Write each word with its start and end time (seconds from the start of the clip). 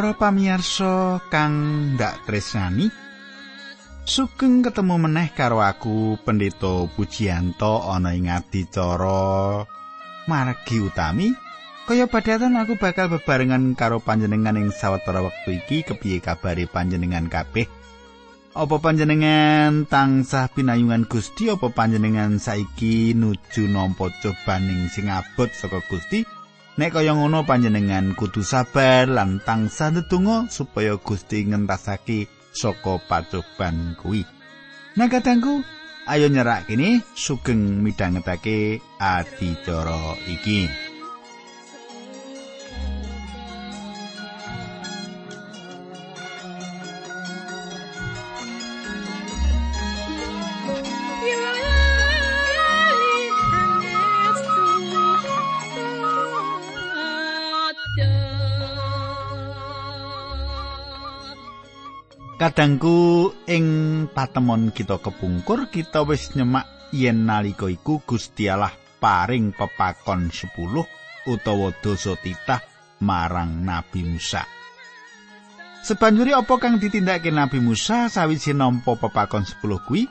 Para 0.00 0.16
pamirsa 0.16 1.20
kang 1.28 1.52
ndak 1.92 2.24
tresnani, 2.24 2.88
sugeng 4.08 4.64
ketemu 4.64 4.96
meneh 4.96 5.28
karo 5.36 5.60
aku 5.60 6.16
Pendeta 6.24 6.88
Pujiyanto 6.88 7.84
ana 7.84 8.16
ing 8.16 8.32
adicara 8.32 9.60
margi 10.24 10.80
utami. 10.80 11.36
Kaya 11.84 12.08
padatan 12.08 12.56
aku 12.56 12.80
bakal 12.80 13.12
bebarengan 13.12 13.76
karo 13.76 14.00
panjenengan 14.00 14.56
ing 14.56 14.72
sawetara 14.72 15.20
wektu 15.20 15.60
iki 15.60 15.84
kepiye 15.84 16.24
kabare 16.24 16.64
panjenengan 16.64 17.28
kabeh. 17.28 17.68
Apa 18.56 18.80
panjenengan 18.80 19.84
tansah 19.84 20.48
pinayungan 20.48 21.04
Gusti 21.04 21.52
apa 21.52 21.68
panjenengan 21.68 22.40
saiki 22.40 23.12
nuju 23.12 23.68
nampa 23.68 24.08
cobaning 24.24 24.88
sing 24.88 25.12
abot 25.12 25.52
saka 25.52 25.84
Gusti? 25.92 26.39
Nek 26.80 26.96
kaya 26.96 27.12
ngono 27.12 27.44
panjenengan 27.44 28.16
kudu 28.16 28.40
sabar 28.40 29.04
lan 29.04 29.36
tansah 29.44 29.92
ndedonga 29.92 30.48
supaya 30.48 30.96
Gusti 30.96 31.44
ngentasake 31.44 32.24
saka 32.56 32.96
pacoban 33.04 34.00
kuwi. 34.00 34.24
Nah 34.96 35.12
katangku, 35.12 35.60
ayo 36.08 36.32
nyerak 36.32 36.72
kini 36.72 37.04
sugeng 37.12 37.84
midhangetake 37.84 38.80
adicara 38.96 40.16
iki. 40.24 40.89
Kadangku 62.40 63.28
ing 63.52 63.66
patemon 64.16 64.72
kita 64.72 64.96
kepungkur 64.96 65.68
kita 65.68 66.08
wis 66.08 66.32
nyemak 66.32 66.64
yen 66.88 67.28
nalika 67.28 67.68
iku 67.68 68.00
Gusti 68.00 68.48
Allah 68.48 68.72
paring 68.96 69.52
pepakon 69.52 70.32
10 70.32 70.48
utawa 71.28 71.68
dosa 71.84 72.16
titah 72.16 72.64
marang 73.04 73.60
Nabi 73.60 74.08
Musa. 74.08 74.48
Sebanjuri 75.84 76.32
apa 76.32 76.56
kang 76.56 76.80
ditindakake 76.80 77.28
Nabi 77.28 77.60
Musa 77.60 78.08
sawise 78.08 78.56
nampa 78.56 78.96
pepakon 78.96 79.44
10 79.44 79.60
kuwi? 79.84 80.08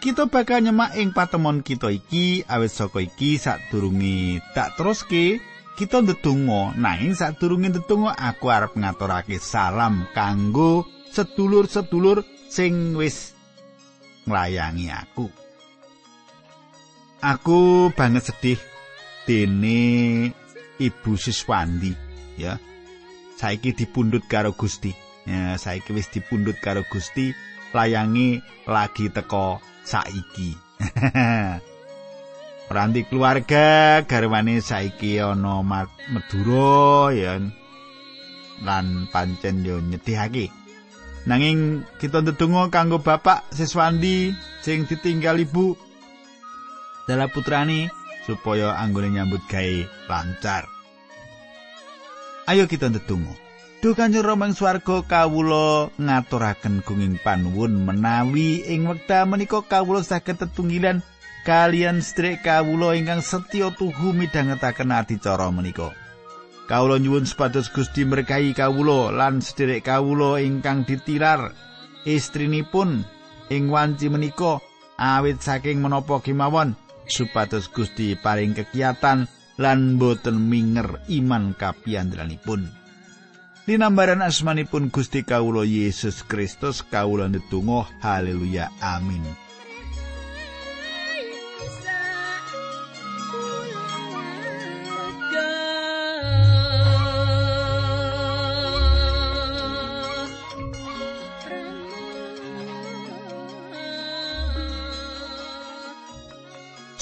Kita 0.00 0.32
bakal 0.32 0.64
nyemak 0.64 0.96
ing 0.96 1.12
patemon 1.12 1.60
kita 1.60 1.92
iki 1.92 2.40
awit 2.48 2.72
saka 2.72 3.04
iki 3.04 3.36
sadurunge 3.36 4.40
tak 4.56 4.80
teruske 4.80 5.44
kita 5.76 6.00
ndedonga 6.00 6.72
nanging 6.80 7.12
sadurunge 7.12 7.68
ndedonga 7.68 8.16
aku 8.16 8.48
arep 8.48 8.72
ngaturake 8.80 9.36
salam 9.36 10.08
kanggo 10.16 10.95
sedulur-sedulur 11.12 12.22
sing 12.50 12.96
wis 12.96 13.36
nglayangi 14.26 14.90
aku. 14.90 15.30
Aku 17.22 17.90
banget 17.96 18.28
sedih 18.30 18.60
dene 19.26 19.80
Ibu 20.78 21.16
Siswandi 21.16 21.92
ya. 22.38 22.60
Saiki 23.36 23.76
dipundhut 23.76 24.24
karo 24.28 24.52
Gusti. 24.56 24.92
Ya, 25.26 25.58
saiki 25.58 25.92
wis 25.92 26.08
dipundhut 26.08 26.56
karo 26.62 26.86
Gusti, 26.86 27.34
layangi 27.74 28.40
lagi 28.64 29.10
teko 29.10 29.58
saiki. 29.82 30.54
Peranti 32.66 33.06
keluarga 33.06 34.02
garwane 34.06 34.58
saiki 34.62 35.18
ana 35.20 35.62
Madura 35.62 37.12
ya. 37.12 37.34
Lan 38.64 39.10
pancen 39.12 39.66
yo 39.66 39.82
nyedihake. 39.82 40.65
Nanging 41.26 41.82
kita 41.98 42.22
ndedonga 42.22 42.70
kanggo 42.70 43.02
bapak 43.02 43.50
siswandi 43.50 44.30
sing 44.62 44.86
ditinggal 44.86 45.42
ibu 45.42 45.74
dalam 47.10 47.26
putrane 47.34 47.90
supaya 48.22 48.78
anggone 48.78 49.10
nyambut 49.10 49.42
gawe 49.50 49.76
lancar. 50.06 50.70
Ayo 52.46 52.70
kita 52.70 52.94
ndedonga. 52.94 53.34
Duh 53.82 53.92
Kanjeng 53.98 54.22
Rama 54.22 54.46
ing 54.46 54.54
swarga 54.54 55.02
kawula 55.02 55.90
ngaturaken 55.98 56.86
gunging 56.86 57.18
panuwun 57.20 57.86
menawi 57.86 58.62
ing 58.62 58.86
wekdal 58.86 59.26
menika 59.26 59.60
kawula 59.66 60.06
saged 60.06 60.38
tetunggilan 60.38 61.02
kalian 61.42 62.02
sedherek 62.06 62.46
kawula 62.46 62.94
ingkang 62.94 63.20
setya 63.20 63.74
tuhu 63.74 64.14
midhangetaken 64.14 64.94
adicara 64.94 65.50
menika. 65.50 66.05
Kawula 66.66 66.98
nyuwun 66.98 67.30
supados 67.30 67.70
Gusti 67.70 68.02
berkahi 68.02 68.50
kawula 68.50 69.14
lan 69.14 69.38
sedherek 69.38 69.86
kawula 69.86 70.42
ingkang 70.42 70.82
ditilar 70.82 71.54
istrinipun 72.02 73.06
ing 73.54 73.70
wanci 73.70 74.10
menika 74.10 74.58
awit 74.98 75.38
saking 75.38 75.78
menapa 75.78 76.18
kemawon 76.18 76.74
supados 77.06 77.70
Gusti 77.70 78.18
paring 78.18 78.58
kekiatan 78.58 79.30
lan 79.62 79.94
boten 79.94 80.42
minger 80.50 81.06
iman 81.06 81.54
kapiandranipun. 81.54 82.66
Dinambaran 83.62 84.22
asmanipun 84.26 84.90
Gusti 84.90 85.22
kawula 85.22 85.62
Yesus 85.62 86.26
Kristus 86.26 86.82
kawula 86.82 87.30
ndedonga 87.30 87.86
haleluya 88.02 88.74
amin. 88.82 89.45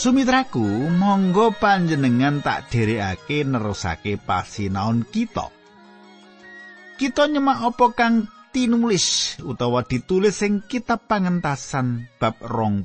Sumitraku, 0.05 0.61
monggo 1.01 1.57
panjenengan 1.57 2.45
tak 2.45 2.69
dherekake 2.69 3.41
nerusake 3.49 4.21
pasinaon 4.21 5.09
kita. 5.09 5.49
Kita 7.01 7.25
nyemak 7.25 7.73
apa 7.73 7.87
kang 7.97 8.29
tinulis 8.53 9.41
utawa 9.41 9.81
ditulis 9.81 10.37
sing 10.37 10.61
kitab 10.69 11.09
pangentasan 11.09 12.13
bab 12.21 12.37
20 12.37 12.85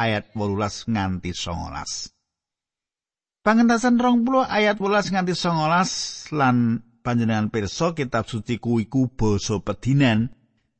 ayat 0.00 0.32
18 0.32 0.96
nganti 0.96 1.36
19. 1.36 3.44
Pangentasan 3.44 4.00
20 4.00 4.48
ayat 4.48 4.80
18 4.80 5.12
nganti 5.12 5.36
19 5.36 6.40
lan 6.40 6.80
panjenengan 7.04 7.52
pirsa 7.52 7.92
kitab 7.92 8.24
suci 8.24 8.56
kuwi 8.56 8.88
ku 8.88 9.12
basa 9.12 9.60
pedinan. 9.60 10.32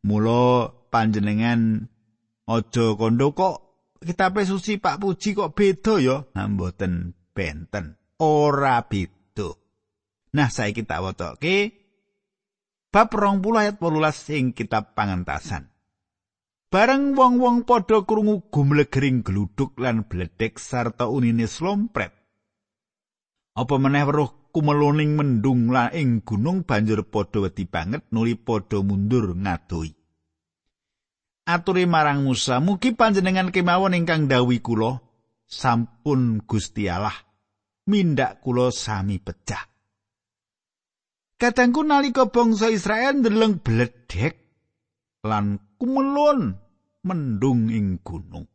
Mula 0.09 0.73
panjenengan 0.89 1.85
aja 2.49 2.97
kandha 2.97 3.29
kok 3.37 3.66
kitabe 4.03 4.45
suci 4.45 4.81
Pak 4.81 5.01
Puji 5.01 5.37
kok 5.37 5.53
beda 5.57 5.95
ya? 6.01 6.17
Mboten 6.35 7.15
benten. 7.33 7.97
Ora 8.21 8.81
beda. 8.85 9.49
Nah, 10.37 10.49
saiki 10.53 10.85
tak 10.85 11.01
wotoke 11.01 11.87
bab 12.93 13.13
20 13.13 13.45
ayat 13.61 13.77
18 13.77 14.37
ing 14.41 14.47
kitab 14.57 14.97
pangentasan. 14.97 15.69
Bareng 16.67 17.15
wong-wong 17.15 17.63
padha 17.63 18.03
krungu 18.03 18.49
gumlegering 18.51 19.23
gluduk 19.23 19.79
lan 19.79 20.09
bledek 20.09 20.59
sarta 20.59 21.07
unine 21.07 21.47
slompret. 21.47 22.11
Apa 23.57 23.81
meneh 23.81 24.05
weruh 24.05 24.51
kumeloning 24.53 25.17
mendung 25.17 25.73
la 25.73 25.93
ing 25.93 26.25
gunung 26.25 26.65
banjur 26.65 27.05
padha 27.09 27.45
wedi 27.45 27.65
banget 27.69 28.05
nuli 28.13 28.37
padha 28.37 28.81
mundur 28.81 29.37
ngadoi. 29.37 30.06
Aturi 31.47 31.87
marang 31.87 32.27
Musa 32.27 32.59
mugi 32.59 32.93
panjenengan 32.93 33.55
kemawon 33.55 33.95
ingkang 33.95 34.27
dawuh 34.27 34.59
kula 34.59 34.99
sampun 35.47 36.43
Gusti 36.43 36.91
Allah 36.91 37.15
mindak 37.87 38.43
kula 38.43 38.75
sami 38.75 39.23
pecah 39.23 39.77
Kadangku 41.37 41.85
nalika 41.85 42.33
bangsa 42.33 42.73
Israel 42.73 43.21
ndeleng 43.21 43.61
bledek 43.61 44.41
lan 45.21 45.61
kumelon 45.77 46.57
mendung 47.05 47.69
ing 47.69 48.01
gunung. 48.01 48.49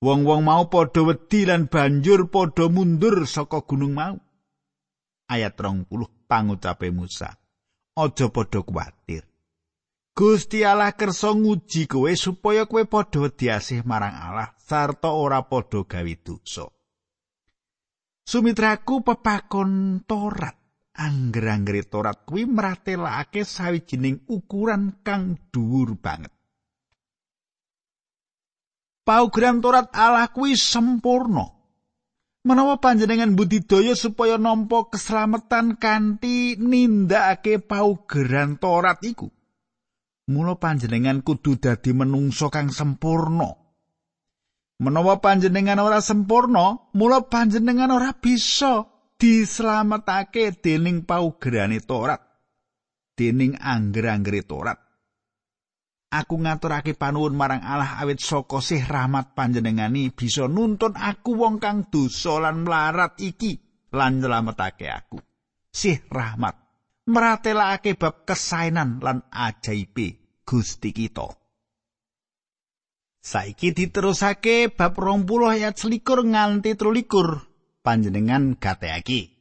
Wong-wong 0.00 0.40
mau 0.40 0.72
padha 0.72 1.04
wedi 1.04 1.44
lan 1.44 1.68
banjur 1.68 2.32
padha 2.32 2.72
mundur 2.72 3.28
saka 3.28 3.60
gunung 3.60 3.92
mau. 3.92 4.16
Ayat 5.28 5.60
20 5.60 5.92
pangucape 6.24 6.88
Musa. 6.88 7.36
Aja 7.92 8.26
padha 8.32 8.64
kuwatir. 8.64 9.28
Gusti 10.10 10.66
Allah 10.66 10.92
kersa 10.92 11.32
nguji 11.32 11.86
kowe 11.86 12.12
supaya 12.12 12.66
kowe 12.66 12.82
padha 12.84 13.24
wedi 13.24 13.48
asih 13.48 13.86
marang 13.86 14.12
Allah 14.12 14.52
sarta 14.58 15.14
ora 15.14 15.46
padha 15.46 15.86
gawe 15.86 16.14
dosa. 16.20 16.66
Sumitraku 18.26 19.02
pepakon 19.02 20.04
Torat. 20.06 20.54
Angger-anggere 21.00 21.88
Torat 21.88 22.28
kuwi 22.28 22.44
mratelake 22.44 23.46
sawijining 23.46 24.28
ukuran 24.28 25.00
kang 25.00 25.38
dhuwur 25.48 25.96
banget. 25.96 26.30
Paugeran 29.06 29.58
Torat 29.64 29.88
Allah 29.96 30.28
kuwi 30.28 30.54
sempurna. 30.54 31.48
Menawa 32.40 32.80
panjenengan 32.80 33.36
budidaya 33.36 33.92
supaya 33.96 34.36
nampa 34.40 34.88
keselamatan 34.92 35.76
kanthi 35.80 36.56
nindakake 36.56 37.60
paugeran 37.60 38.56
Torat 38.56 39.00
iku, 39.04 39.28
mula 40.30 40.54
panjenengan 40.54 41.26
kudu 41.26 41.58
dadi 41.58 41.90
menungso 41.90 42.46
kang 42.46 42.70
sempurna. 42.70 43.50
Menawa 44.80 45.20
panjenengan 45.20 45.82
ora 45.82 46.00
sempurna, 46.00 46.88
mula 46.96 47.26
panjenengan 47.28 47.92
ora 47.92 48.16
bisa 48.16 48.88
dislametake 49.20 50.56
dening 50.62 51.04
paugerane 51.04 51.84
Torat, 51.84 52.22
dening 53.12 53.58
angger-anggere 53.60 54.46
Torat. 54.46 54.78
aku 56.10 56.42
ngaturake 56.42 56.98
panuwun 56.98 57.38
marang 57.38 57.62
Allah 57.62 58.02
awit 58.02 58.18
saka 58.18 58.58
sih 58.58 58.82
rahmat 58.82 59.32
panjenengani 59.38 60.10
bisa 60.10 60.50
nuntun 60.50 60.98
aku 60.98 61.38
wong 61.38 61.62
kang 61.62 61.86
dosa 61.86 62.42
lan 62.42 62.66
mlarat 62.66 63.14
iki 63.22 63.54
lan 63.94 64.18
nyelametake 64.18 64.90
aku. 64.90 65.22
Sih 65.70 66.02
rahmat 66.10 66.58
meratelake 67.06 67.94
bab 67.94 68.26
kesainan 68.26 68.98
lan 68.98 69.22
ajaibe 69.30 70.19
Gusti 70.50 70.90
kita. 70.90 71.30
Saiki 73.22 73.70
diterusake 73.70 74.66
bab 74.74 74.98
20 74.98 75.46
ayat 75.46 75.78
selikur 75.78 76.26
nganti 76.26 76.74
23 76.74 77.86
panjenengan 77.86 78.58
gateake. 78.58 79.38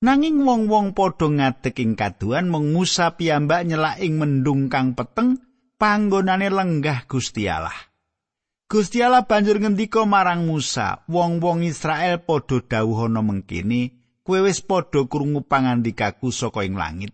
Nanging 0.00 0.40
wong-wong 0.40 0.96
padha 0.96 1.28
ngadeg 1.28 1.76
ing 1.84 1.92
kaduan 2.00 2.48
mung 2.48 2.72
Musa 2.72 3.12
piyambak 3.12 3.68
nyelak 3.68 4.00
ing 4.00 4.16
mendung 4.16 4.72
kang 4.72 4.96
peteng 4.96 5.36
panggonane 5.76 6.48
lenggah 6.48 7.04
Gusti 7.04 7.44
Allah. 7.52 7.76
Gusti 8.72 9.04
Allah 9.04 9.28
banjur 9.28 9.60
ngendika 9.60 10.08
marang 10.08 10.48
Musa, 10.48 11.04
wong-wong 11.12 11.60
Israel 11.60 12.24
padha 12.24 12.64
dawuhana 12.64 13.20
mengkini, 13.20 14.00
kowe 14.24 14.40
wis 14.40 14.64
padha 14.64 15.04
krungu 15.04 15.44
pangandikaku 15.44 16.32
saka 16.32 16.64
ing 16.64 16.80
langit. 16.80 17.12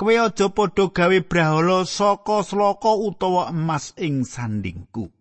Kowe 0.00 0.16
aja 0.16 0.48
padha 0.48 0.88
gawe 0.88 1.18
brahala 1.28 1.84
saka 1.84 2.40
sloka 2.40 2.88
utawa 2.88 3.52
emas 3.52 3.92
ing 4.00 4.24
sandingku. 4.24 5.12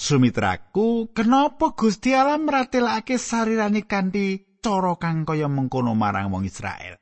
Sumitraku, 0.00 1.12
kenapa 1.12 1.76
Gusti 1.76 2.16
Allah 2.16 2.40
meratelake 2.40 3.20
sarirane 3.20 3.84
kanthi 3.84 4.56
cara 4.64 4.96
kang 4.96 5.28
kaya 5.28 5.44
mengkono 5.44 5.92
marang 5.92 6.32
wong 6.32 6.48
Israel? 6.48 6.96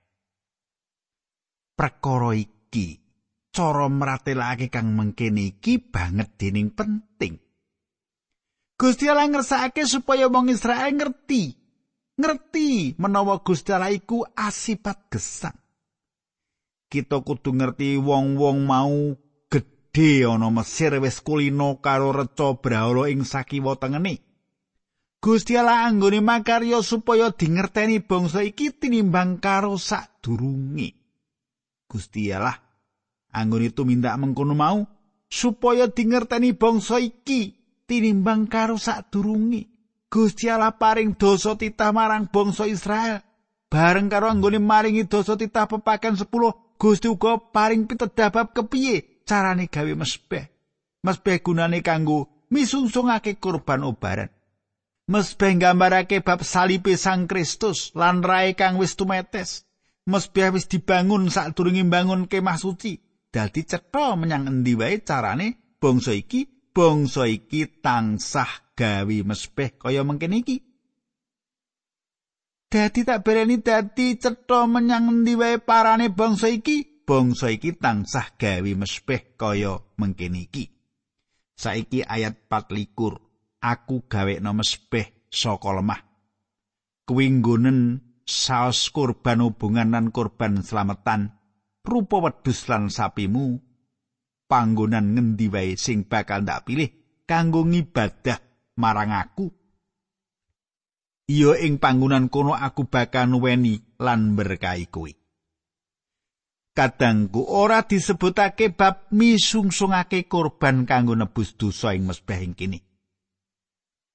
Perkara 1.79 2.35
iki 2.35 2.99
cara 3.55 3.87
mratelake 3.87 4.75
kang 4.75 4.99
mengkene 4.99 5.55
iki 5.55 5.79
banget 5.79 6.35
dening 6.35 6.75
penting. 6.75 7.39
Gusti 8.75 9.07
Allah 9.07 9.31
ngersakake 9.31 9.87
supaya 9.87 10.27
wong 10.27 10.51
Israel 10.51 10.91
ngerti, 10.91 11.55
ngerti 12.19 12.99
menawa 12.99 13.47
Gusti 13.47 13.71
Allah 13.71 13.95
iku 13.95 14.27
asipat 14.35 15.07
gesang. 15.07 15.68
Kita 16.89 17.21
kudu 17.21 17.53
ngerti 17.53 18.01
wong-wong 18.01 18.65
mau 18.65 19.13
gedhe 19.53 20.25
ana 20.25 20.49
Mesir 20.49 20.97
wis 21.05 21.21
kulino 21.21 21.85
karo 21.85 22.17
reca 22.17 22.57
brahala 22.57 23.13
ing 23.13 23.29
sakiwa 23.29 23.77
tengene. 23.77 24.25
Gusti 25.21 25.59
Allah 25.59 25.85
anggone 25.85 26.25
makarya 26.25 26.81
supaya 26.81 27.29
dingerteni 27.29 28.01
bangsa 28.01 28.41
iki 28.41 28.73
tinimbang 28.73 29.37
karo 29.43 29.77
sadurunge. 29.77 30.97
Gusti 31.85 32.31
Allah 32.33 32.69
Anggon 33.29 33.69
itu 33.69 33.85
minta 33.85 34.17
mengkono 34.17 34.57
mau 34.57 34.89
supaya 35.29 35.85
dingerteni 35.93 36.57
bangsa 36.57 36.97
iki 36.97 37.53
tinimbang 37.85 38.49
karo 38.49 38.81
sadurunge. 38.81 39.69
Gusti 40.09 40.49
Allah 40.49 40.73
paring 40.73 41.21
dosa 41.21 41.53
titah 41.53 41.93
marang 41.93 42.33
bangsa 42.33 42.65
Israel. 42.65 43.21
Bareng 43.69 44.09
karo 44.09 44.33
anggone 44.33 44.57
maringi 44.57 45.05
dosa 45.05 45.37
titah 45.37 45.69
pepakan 45.69 46.17
10, 46.17 46.25
Gusti 46.79 47.11
uga 47.11 47.37
paring 47.39 47.91
pitedabab 47.91 48.55
kepiye 48.55 49.27
carane 49.27 49.67
gawe 49.67 49.93
mesbeh. 49.99 50.47
Mesbeh 51.03 51.43
gunane 51.43 51.83
kanggo 51.83 52.47
misungsungake 52.55 53.37
kurban 53.43 53.83
obaran. 53.83 54.31
Mesbeh 55.11 55.53
nggambarake 55.59 56.23
bab 56.23 56.47
salipe 56.47 56.95
Sang 56.95 57.27
Kristus 57.27 57.91
lan 57.99 58.23
rae 58.23 58.55
kang 58.55 58.79
wis 58.79 58.95
tumetes. 58.95 59.67
Mesbeh 60.07 60.55
wis 60.55 60.71
dibangun 60.71 61.29
sadurunge 61.29 61.83
bangun 61.85 62.31
kemah 62.31 62.57
suci. 62.57 63.09
dadi 63.29 63.63
cetha 63.65 64.17
menyang 64.17 64.49
endi 64.49 64.73
wae 64.73 65.05
carane 65.05 65.77
bangsa 65.81 66.17
iki 66.17 66.73
bangsa 66.73 67.29
iki 67.29 67.81
tansah 67.85 68.73
gawe 68.73 69.17
mesbeh 69.29 69.77
kaya 69.77 70.03
mengkene 70.05 70.41
iki 70.41 70.57
dadi 72.69 73.01
tak 73.03 73.25
berani 73.25 73.65
dadi 73.65 74.21
cetha 74.21 74.69
menyang 74.69 75.09
endi 75.09 75.35
wae 75.35 75.57
parane 75.59 76.13
bangsa 76.13 76.53
iki? 76.53 77.05
Bangsa 77.09 77.49
iki 77.49 77.73
tansah 77.73 78.37
gawe 78.37 78.71
mesbeh 78.77 79.35
kaya 79.41 79.81
mengkene 79.97 80.45
iki. 80.45 80.69
Saiki 81.59 82.05
ayat 82.05 82.47
24 82.47 83.65
aku 83.65 83.97
gawe 84.07 84.35
no 84.45 84.53
mesbeh 84.53 85.27
saka 85.33 85.71
lemah. 85.73 86.01
Kuwi 87.09 87.41
nggonen 87.41 88.05
saos 88.29 88.93
kurban 88.93 89.41
hubungan 89.41 89.97
lan 89.97 90.13
kurban 90.13 90.61
selamatan 90.61 91.33
rupa 91.81 92.21
wedhus 92.21 92.69
lan 92.69 92.93
sapimu 92.93 93.57
panggonan 94.45 95.17
ngendi 95.17 95.49
wae 95.49 95.73
sing 95.81 96.05
bakal 96.05 96.45
ndak 96.45 96.69
pilih 96.69 96.93
kanggo 97.25 97.65
ngibadah 97.65 98.37
marang 98.77 99.17
aku 99.17 99.58
iya 101.29 101.61
ing 101.61 101.77
panggonan 101.77 102.33
kono 102.33 102.57
aku 102.57 102.89
bakal 102.89 103.29
nuweni 103.29 104.01
lan 104.01 104.33
berkahi 104.33 104.89
kowe. 104.89 105.13
Kadangku 106.73 107.43
ora 107.45 107.85
disebutake 107.85 108.73
bab 108.73 109.13
misungsungake 109.13 110.31
korban 110.31 110.89
kanggo 110.89 111.13
nebus 111.19 111.59
dosa 111.59 111.93
ing 111.93 112.09
mesbah 112.09 112.41
ing 112.41 112.55
kene. 112.57 112.79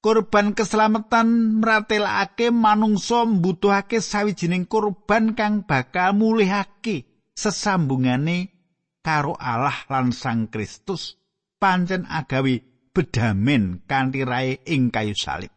Korban 0.03 0.51
keselamatan 0.51 1.59
meratelake 1.63 2.51
manungsa 2.51 3.23
mbutuhake 3.23 4.03
sawijining 4.03 4.67
korban 4.67 5.31
kang 5.31 5.63
bakal 5.63 6.11
mulihake 6.11 7.07
sesambungane 7.31 8.51
karo 8.99 9.35
Allah 9.39 9.87
lan 9.87 10.11
Sang 10.11 10.51
Kristus. 10.51 11.15
Pancen 11.55 12.03
agawi 12.03 12.59
bedamen 12.91 13.87
kanthi 13.87 14.27
rae 14.27 14.59
ing 14.67 14.91
kayu 14.91 15.15
salib. 15.15 15.52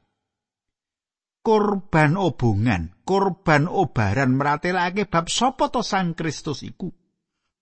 Korban 1.46 2.18
obongan, 2.18 3.06
korban 3.06 3.70
obaran 3.70 4.34
meratelake 4.34 5.06
bab 5.06 5.30
sapa 5.30 5.70
to 5.70 5.78
Sang 5.86 6.18
Kristus 6.18 6.66
iku. 6.66 6.90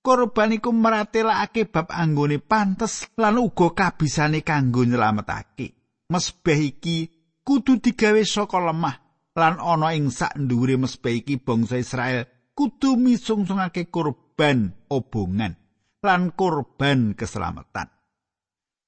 Korban 0.00 0.57
iku 0.57 0.73
meratelake 0.73 1.69
bab 1.69 1.93
anggone 1.93 2.41
pantes 2.41 3.12
lan 3.21 3.37
uga 3.37 3.76
kabisane 3.76 4.41
kanggo 4.41 4.88
nyelametake. 4.88 6.00
Mesbeh 6.09 6.61
iki 6.64 7.12
kudu 7.45 7.76
digawe 7.85 8.25
saka 8.25 8.57
lemah 8.57 8.97
lan 9.37 9.61
ana 9.61 9.93
ing 9.93 10.09
sak 10.09 10.33
ndhuwure 10.33 10.81
mesbeh 10.81 11.21
iki 11.21 11.37
bangsa 11.37 11.76
Israel 11.76 12.25
kudu 12.57 12.97
misungsungake 12.97 13.93
kurban 13.93 14.73
obongan 14.88 15.61
lan 16.00 16.33
kurban 16.33 17.12
keselamatan. 17.12 17.93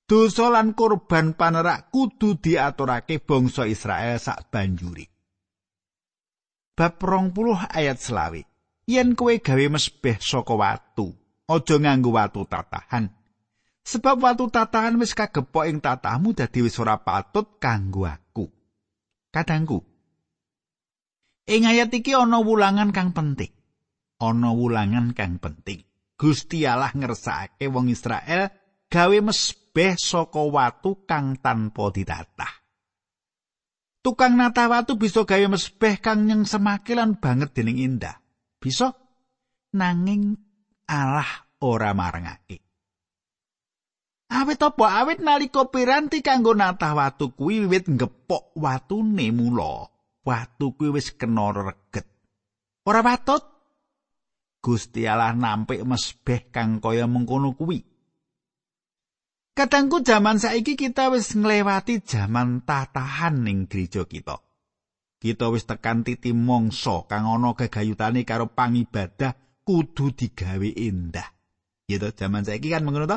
Dosa 0.06 0.54
lan 0.54 0.78
kurban 0.78 1.34
panerak 1.34 1.90
kudu 1.90 2.38
diaturake 2.38 3.18
bangsa 3.18 3.66
Israel 3.66 4.22
sak 4.22 4.54
banjuri. 4.54 5.02
Bab 6.78 7.02
20 7.02 7.74
ayat 7.74 7.98
selawi. 7.98 8.46
Yen 8.86 9.18
kowe 9.18 9.34
gawe 9.34 9.66
mesbeh 9.66 10.22
saka 10.22 10.54
watu, 10.54 11.10
aja 11.50 11.74
nganggo 11.74 12.14
watu 12.14 12.46
tatahan. 12.46 13.10
Sebab 13.82 14.22
watu 14.22 14.46
tatahan 14.46 14.94
wis 15.02 15.10
kagepok 15.10 15.66
ing 15.66 15.82
tatahmu 15.82 16.38
dadi 16.38 16.62
wis 16.62 16.78
ora 16.78 17.02
patut 17.02 17.58
kanggo 17.58 18.06
aku. 18.06 18.46
Kadangku. 19.34 19.82
Ing 21.50 21.66
ayat 21.66 21.90
iki 21.90 22.14
ana 22.14 22.38
wulangan 22.38 22.94
kang 22.94 23.10
penting. 23.10 23.50
ana 24.22 24.54
wulangan 24.54 25.12
kang 25.12 25.42
penting. 25.42 25.84
Gusti 26.16 26.64
Allah 26.64 26.94
ngersakake 26.94 27.68
wong 27.68 27.92
Israel 27.92 28.48
gawe 28.88 29.18
mesbeh 29.20 29.65
saka 30.00 30.40
watu 30.40 31.04
kang 31.04 31.36
tanpa 31.36 31.92
ditatah. 31.92 32.52
Tukang 34.00 34.38
nata 34.38 34.70
watu 34.70 34.96
bisa 34.96 35.26
gawe 35.26 35.46
mesbeh 35.50 36.00
kang 36.00 36.24
nyeng 36.24 36.48
semakilan 36.48 37.18
banget 37.20 37.52
dening 37.52 37.82
indah. 37.82 38.16
Bisa 38.56 38.94
nanging 39.74 40.38
Allah 40.88 41.26
ora 41.60 41.90
marangake. 41.90 42.62
Awit 44.26 44.62
apa 44.62 44.86
awit 45.02 45.18
nalika 45.22 45.66
piranti 45.70 46.22
kanggo 46.22 46.54
natah 46.54 46.94
watu 46.94 47.34
kuwi 47.34 47.66
wiwit 47.66 47.90
ngepok 47.90 48.54
watune 48.54 49.34
mula. 49.34 49.90
Watu 50.22 50.74
kuwi 50.78 50.98
wis 50.98 51.14
kena 51.14 51.50
reget. 51.50 52.06
Ora 52.86 53.02
patut 53.02 53.42
Gusti 54.62 55.06
Allah 55.06 55.30
nampik 55.30 55.82
mesbeh 55.86 56.50
kang 56.50 56.82
kaya 56.82 57.06
mengkono 57.06 57.54
kuwi. 57.54 57.95
Kadangku 59.56 60.04
jaman 60.04 60.36
saiki 60.36 60.76
kita 60.76 61.08
wis 61.08 61.32
nglewati 61.32 62.04
jaman 62.04 62.60
tatahan 62.68 63.40
ning 63.40 63.64
gereja 63.64 64.04
kita. 64.04 64.36
Kita 65.16 65.48
wis 65.48 65.64
tekan 65.64 66.04
titi 66.04 66.36
mangsa 66.36 67.08
kang 67.08 67.24
ana 67.24 67.56
kegayutane 67.56 68.28
karo 68.28 68.52
pangibadah 68.52 69.32
kudu 69.64 70.12
digawe 70.12 70.68
endah. 70.76 71.32
Gitu 71.88 72.04
jaman 72.12 72.44
saiki 72.44 72.68
kan 72.68 72.84
mengono 72.84 73.08
to? 73.08 73.16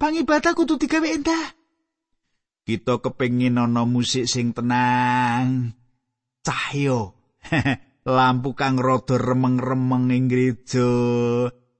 Pangibadah 0.00 0.56
kudu 0.56 0.80
digawe 0.80 1.04
endah. 1.04 1.52
Kita 2.64 3.04
kepengin 3.04 3.60
ana 3.60 3.84
musik 3.84 4.24
sing 4.24 4.56
tenang, 4.56 5.76
cahyo, 6.48 7.12
lampu 8.16 8.56
kang 8.56 8.80
rada 8.80 9.20
remeng-remeng 9.20 10.16
ing 10.16 10.32
gereja, 10.32 10.88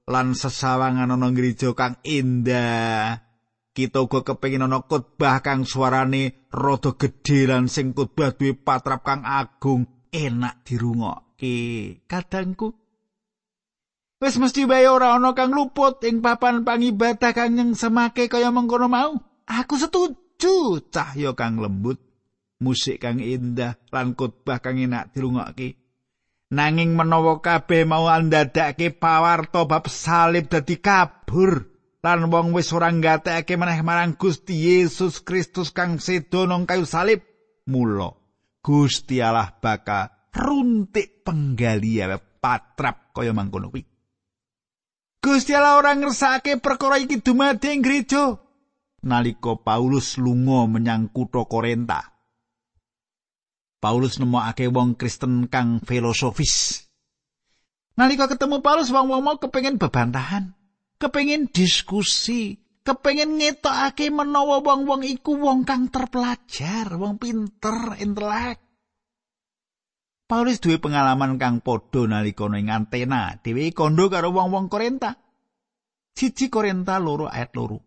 lan 0.05 0.37
sesawangan 0.37 1.09
ana 1.09 1.33
gereja 1.33 1.73
kang 1.73 1.97
indah. 2.05 3.28
Kita 3.79 4.03
uga 4.03 4.27
kepengin 4.27 4.67
ana 4.67 4.83
khotbah 4.83 5.39
kang 5.39 5.63
suarane 5.63 6.51
rada 6.51 6.91
gedhe 6.99 7.47
lan 7.47 7.71
sing 7.71 7.95
khotbah 7.95 8.35
duwe 8.35 8.51
patrap 8.51 9.07
kang 9.07 9.23
agung 9.23 9.87
enak 10.11 10.67
dirungokke. 10.67 11.55
Kadangku 12.03 12.75
wis 14.19 14.35
mesti 14.35 14.67
bae 14.67 14.83
ora 14.91 15.15
ana 15.15 15.31
kang 15.31 15.55
luput 15.55 16.03
ing 16.03 16.19
papan 16.19 16.67
pangibadah 16.67 17.31
kang 17.31 17.55
nyeng 17.55 17.71
semake 17.79 18.27
kaya 18.27 18.51
mengkono 18.51 18.91
mau. 18.91 19.15
Aku 19.47 19.79
setuju 19.79 20.83
cahya 20.91 21.31
kang 21.39 21.63
lembut 21.63 22.03
musik 22.59 22.99
kang 22.99 23.23
indah 23.23 23.79
lan 23.95 24.19
khotbah 24.19 24.59
kang 24.59 24.75
enak 24.75 25.15
dirungokke. 25.15 25.79
Nanging 26.49 26.97
menawa 26.97 27.39
kabeh 27.39 27.85
mau 27.85 28.09
andadake 28.09 28.89
pawarto 28.91 29.69
bab 29.69 29.85
salib 29.85 30.49
dadi 30.49 30.81
kabur 30.81 31.78
lan 31.99 32.31
wong 32.31 32.55
wis 32.55 32.71
ora 32.71 32.87
ngatekake 32.87 33.59
meneh 33.59 33.83
marang 33.83 34.15
Gusti 34.15 34.55
Yesus 34.55 35.19
Kristus 35.19 35.75
kang 35.75 35.99
sedo 35.99 36.47
nang 36.47 36.63
kayu 36.63 36.87
salib 36.87 37.19
mula 37.67 38.15
Gusti 38.63 39.19
Allah 39.19 39.51
bakal 39.59 40.31
runtik 40.31 41.27
penggalia 41.27 42.15
patrap 42.39 43.11
kaya 43.11 43.35
mangkono 43.35 43.67
kuwi. 43.67 43.83
Gusti 45.19 45.51
Allah 45.51 45.75
ora 45.75 45.91
ngersakake 45.91 46.63
perkara 46.63 46.95
iki 47.03 47.19
dumadi 47.19 47.75
ing 47.75 47.83
gereja 47.83 48.39
nalika 49.03 49.59
Paulus 49.59 50.15
lunga 50.15 50.63
menyang 50.71 51.11
kutha 51.11 51.43
Korinta 51.43 52.19
Paulus 53.79 54.19
nemokake 54.19 54.67
wong 54.67 54.99
Kristen 54.99 55.47
kang 55.47 55.79
filosofis. 55.79 56.83
Nalika 57.95 58.27
ketemu 58.27 58.59
Paulus 58.59 58.91
wong-wong 58.91 59.23
mau 59.23 59.35
kepengin 59.39 59.79
bebantahan 59.79 60.58
kepengin 60.99 61.47
diskusi, 61.47 62.59
kepengin 62.83 63.39
ngetokake 63.39 64.11
menawa 64.11 64.59
wong-wong 64.59 65.07
iku 65.07 65.39
wong 65.39 65.63
kang 65.63 65.87
terpelajar, 65.87 66.91
wong 66.99 67.15
pinter, 67.15 67.95
intelek. 68.03 68.59
Paulus 70.29 70.61
duwe 70.61 70.77
pengalaman 70.77 71.41
kang 71.41 71.57
padha 71.65 72.05
nalika 72.05 72.45
ning 72.45 72.69
antena, 72.69 73.33
dhewe 73.41 73.73
kondo 73.73 74.13
karo 74.13 74.29
wong-wong 74.29 74.69
Korinta. 74.69 75.17
Siji 76.13 76.53
Korinta 76.53 77.01
loro 77.01 77.25
ayat 77.25 77.55
loro. 77.57 77.81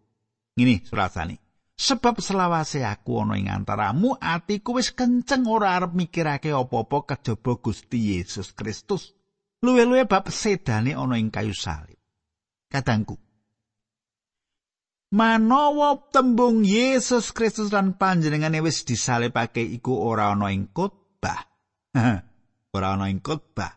Ngene 0.59 0.83
surasane. 0.83 1.39
Sebab 1.79 2.19
selawase 2.19 2.83
aku 2.83 3.23
ana 3.23 3.39
ing 3.39 3.49
antaramu 3.51 4.15
atiku 4.19 4.79
wis 4.79 4.93
kenceng 4.95 5.47
ora 5.49 5.75
arep 5.79 5.97
mikirake 5.97 6.51
apa-apa 6.51 7.15
kejaba 7.15 7.59
Gusti 7.59 8.15
Yesus 8.15 8.55
Kristus. 8.55 9.15
Luwe-luwe 9.63 10.07
bab 10.11 10.27
sedane 10.31 10.99
ana 10.99 11.19
ing 11.19 11.31
kayu 11.31 11.55
salib. 11.55 11.92
Kadangku. 12.73 13.21
Manawa 15.13 16.09
tembung 16.09 16.65
Yesus 16.65 17.37
Kristus 17.37 17.69
lan 17.69 18.01
panjenengane 18.01 18.65
wis 18.65 18.89
disalibake 18.89 19.61
iku 19.61 20.01
ora 20.09 20.33
ana 20.33 20.49
ing 20.49 20.73
khotbah. 20.73 21.45
ora 22.77 22.97
ana 22.97 23.13
ing 23.13 23.21
khotbah. 23.21 23.77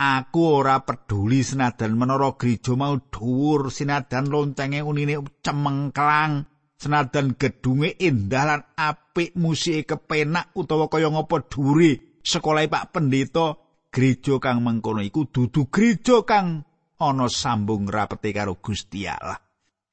Aku 0.00 0.60
ora 0.60 0.84
peduli 0.84 1.40
senadan 1.40 1.96
menara 1.96 2.36
gereja 2.36 2.76
mau 2.76 2.96
dhuwur, 3.00 3.72
senadan 3.72 4.28
loncenge 4.28 4.80
unine 4.84 5.20
cemengklang, 5.44 6.44
senadan 6.80 7.36
gedunge 7.36 7.96
indah 8.00 8.44
lan 8.48 8.60
apik 8.76 9.36
musike 9.36 9.84
kepenak 9.84 10.52
utawa 10.56 10.88
kaya 10.88 11.12
ngapa 11.12 11.44
dhuwure 11.48 12.20
sekolah 12.24 12.64
Pak 12.68 12.96
Pendeta 12.96 13.56
gereja 13.92 14.40
kang 14.40 14.64
mengkono 14.64 15.04
iku 15.04 15.28
dudu 15.28 15.68
gereja 15.68 16.24
kang 16.24 16.64
ana 17.00 17.26
sambung 17.32 17.88
rapete 17.88 18.30
karo 18.36 18.60
Gusti 18.60 19.08
Allah. 19.08 19.40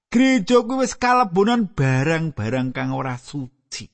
Gereja 0.07 0.63
kuwi 0.63 0.87
wis 0.87 0.95
kalebonan 0.95 1.71
barang-barang 1.71 2.71
kang 2.71 2.95
ora 2.95 3.19
suci. 3.19 3.87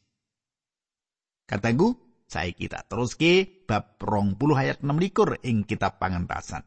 Katanggu, 1.46 1.94
saiki 2.30 2.70
tak 2.70 2.90
teruske 2.90 3.66
bab 3.66 3.98
20 4.02 4.38
ayat 4.58 4.78
6 4.82 4.94
likur 4.98 5.42
ing 5.42 5.66
kitab 5.66 5.98
pangentasan. 5.98 6.66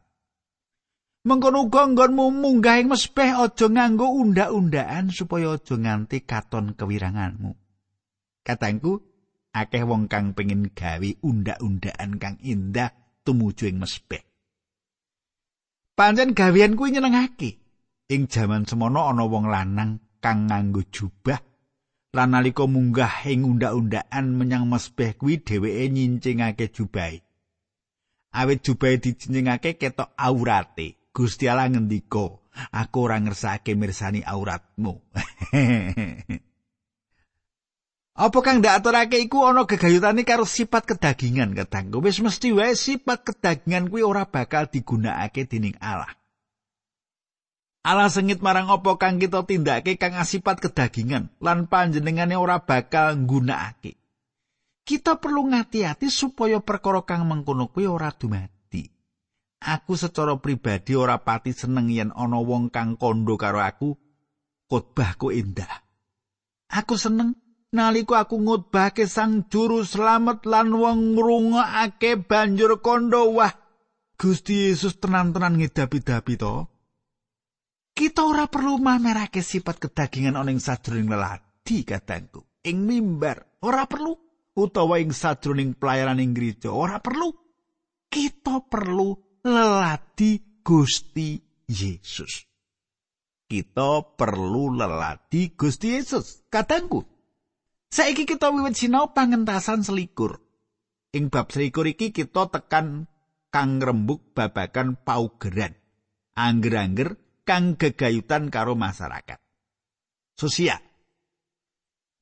Mengkono 1.27 1.67
uga 1.67 1.87
nggonmu 1.87 2.39
munggah 2.39 2.79
ing 2.79 2.87
mespeh 2.87 3.35
aja 3.35 3.67
nganggo 3.67 4.15
unda-undaan 4.15 5.11
supaya 5.11 5.59
aja 5.59 5.75
nganti 5.75 6.23
katon 6.23 6.75
kewiranganmu. 6.75 7.51
Katangku, 8.47 9.03
akeh 9.51 9.83
wong 9.83 10.07
kang 10.07 10.31
pengin 10.31 10.71
gawe 10.71 11.09
unda-undaan 11.23 12.15
kang 12.15 12.39
indah 12.39 12.95
tumuju 13.27 13.67
ing 13.67 13.83
mespeh. 13.83 14.26
Pancen 15.97 16.37
gawean 16.37 16.77
kuwi 16.77 16.93
nyenengake. 16.93 17.57
Ing 18.13 18.29
jaman 18.29 18.69
semono 18.69 19.09
ana 19.09 19.25
wong 19.25 19.49
lanang 19.49 19.97
kang 20.21 20.45
nganggo 20.45 20.85
jubah 20.93 21.41
lan 22.13 22.29
nalika 22.37 22.69
munggah 22.69 23.25
ing 23.25 23.41
unda-undaan 23.41 24.37
menyang 24.37 24.69
mesbeh 24.69 25.17
kuwi 25.17 25.41
dheweke 25.41 25.89
nyincingake 25.89 26.69
jubahe. 26.69 27.25
Awit 28.37 28.61
jubahe 28.61 29.01
dijincingake 29.01 29.81
ketok 29.81 30.13
aurate. 30.13 31.09
Gusti 31.09 31.49
Allah 31.49 31.73
ngendika, 31.73 32.29
aku 32.77 32.97
ora 33.01 33.17
ngersake 33.17 33.73
mirsani 33.73 34.21
auratmu. 34.21 34.93
Apa 38.17 38.41
kang 38.41 38.65
ndak 38.65 38.81
aturake 38.81 39.21
iku 39.21 39.45
ana 39.45 39.69
gegayutane 39.69 40.25
karo 40.25 40.41
sifat 40.41 40.89
kedagingan 40.89 41.53
kadangku. 41.53 42.01
Wis 42.01 42.17
mesti 42.17 42.49
wae 42.49 42.73
sifat 42.73 43.21
kedagingan 43.21 43.93
kuwi 43.93 44.01
ora 44.01 44.25
bakal 44.25 44.65
digunakake 44.65 45.45
dening 45.45 45.77
Allah. 45.77 46.17
Allah 47.85 48.09
sengit 48.09 48.41
marang 48.41 48.73
apa 48.73 48.97
kang 48.97 49.21
kita 49.21 49.45
tindake 49.45 50.01
kang 50.01 50.17
asifat 50.17 50.57
kedagingan 50.57 51.29
lan 51.37 51.69
panjenengane 51.69 52.33
ora 52.33 52.57
bakal 52.57 53.21
nggunakake. 53.21 54.01
Kita 54.81 55.21
perlu 55.21 55.53
ngati-hati 55.53 56.09
supaya 56.09 56.57
perkara 56.57 57.05
kang 57.05 57.29
mengkono 57.29 57.69
kuwi 57.69 57.85
ora 57.85 58.09
dumadi. 58.09 58.89
Aku 59.61 59.93
secara 59.93 60.33
pribadi 60.41 60.97
ora 60.97 61.21
pati 61.21 61.53
seneng 61.53 61.93
yen 61.93 62.09
ana 62.17 62.41
wong 62.41 62.73
kang 62.73 62.97
kondo 62.97 63.37
karo 63.37 63.61
aku 63.61 63.93
khotbahku 64.73 65.29
indah. 65.29 65.85
Aku 66.73 66.97
seneng 66.97 67.37
nalika 67.77 68.25
aku 68.25 68.41
ngutbahke 68.41 69.05
sang 69.05 69.45
juru 69.45 69.85
slamet 69.85 70.41
lan 70.49 70.73
wong 70.73 71.13
ngrungokake 71.13 72.25
banjur 72.25 72.81
kondo. 72.81 73.29
Wah 73.37 73.53
Gusti 74.17 74.73
Yesus 74.73 74.97
tenan-tenan 74.97 75.61
ngedapi-dapi 75.61 76.33
to. 76.41 76.65
Kita 77.93 78.25
ora 78.25 78.49
perlu 78.49 78.81
mamerake 78.81 79.45
sifat 79.45 79.77
kedagingan 79.77 80.37
ana 80.37 80.49
ing 80.49 80.61
sajroning 80.61 81.05
leladi 81.05 81.85
katengku. 81.85 82.41
Ing 82.65 82.81
mimbar 82.85 83.61
ora 83.61 83.85
perlu. 83.85 84.17
Utawa 84.57 84.97
ing 84.97 85.13
sajroning 85.13 85.77
pelayanan 85.77 86.17
ing 86.17 86.33
gereja 86.33 86.73
ora 86.73 86.97
perlu. 86.97 87.29
Kita 88.09 88.65
perlu 88.65 89.13
leladi 89.45 90.61
Gusti 90.65 91.37
Yesus. 91.69 92.41
Kita 93.45 94.01
perlu 94.17 94.73
leladi 94.73 95.53
Gusti 95.53 95.93
Yesus 95.93 96.49
katengku 96.49 97.16
Saiki 97.87 98.27
kita 98.27 98.51
wiwit 98.51 98.75
sinau 98.75 99.15
pangentasan 99.15 99.81
selikur. 99.81 100.43
Ing 101.15 101.31
bab 101.31 101.47
selikur 101.49 101.87
iki 101.87 102.11
kita 102.11 102.51
tekan 102.51 103.07
kang 103.47 103.79
rembuk 103.79 104.35
babakan 104.35 104.99
paugeran. 104.99 105.71
Angger-angger 106.37 107.15
kang 107.47 107.79
gegayutan 107.79 108.51
karo 108.51 108.75
masyarakat. 108.75 109.39
Sosial. 110.35 110.83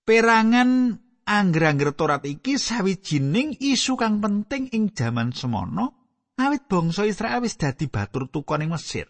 Perangan 0.05 1.01
angger-angger 1.25 1.97
Torat 1.97 2.23
iki 2.29 2.61
sawijining 2.61 3.57
isu 3.57 3.97
kang 3.97 4.21
penting 4.21 4.69
ing 4.69 4.93
jaman 4.93 5.33
semono 5.33 6.05
awit 6.37 6.69
bangsa 6.69 7.09
Israel 7.09 7.41
wis 7.41 7.57
dadi 7.57 7.89
batur 7.89 8.29
tukon 8.29 8.61
ing 8.61 8.71
Mesir. 8.71 9.09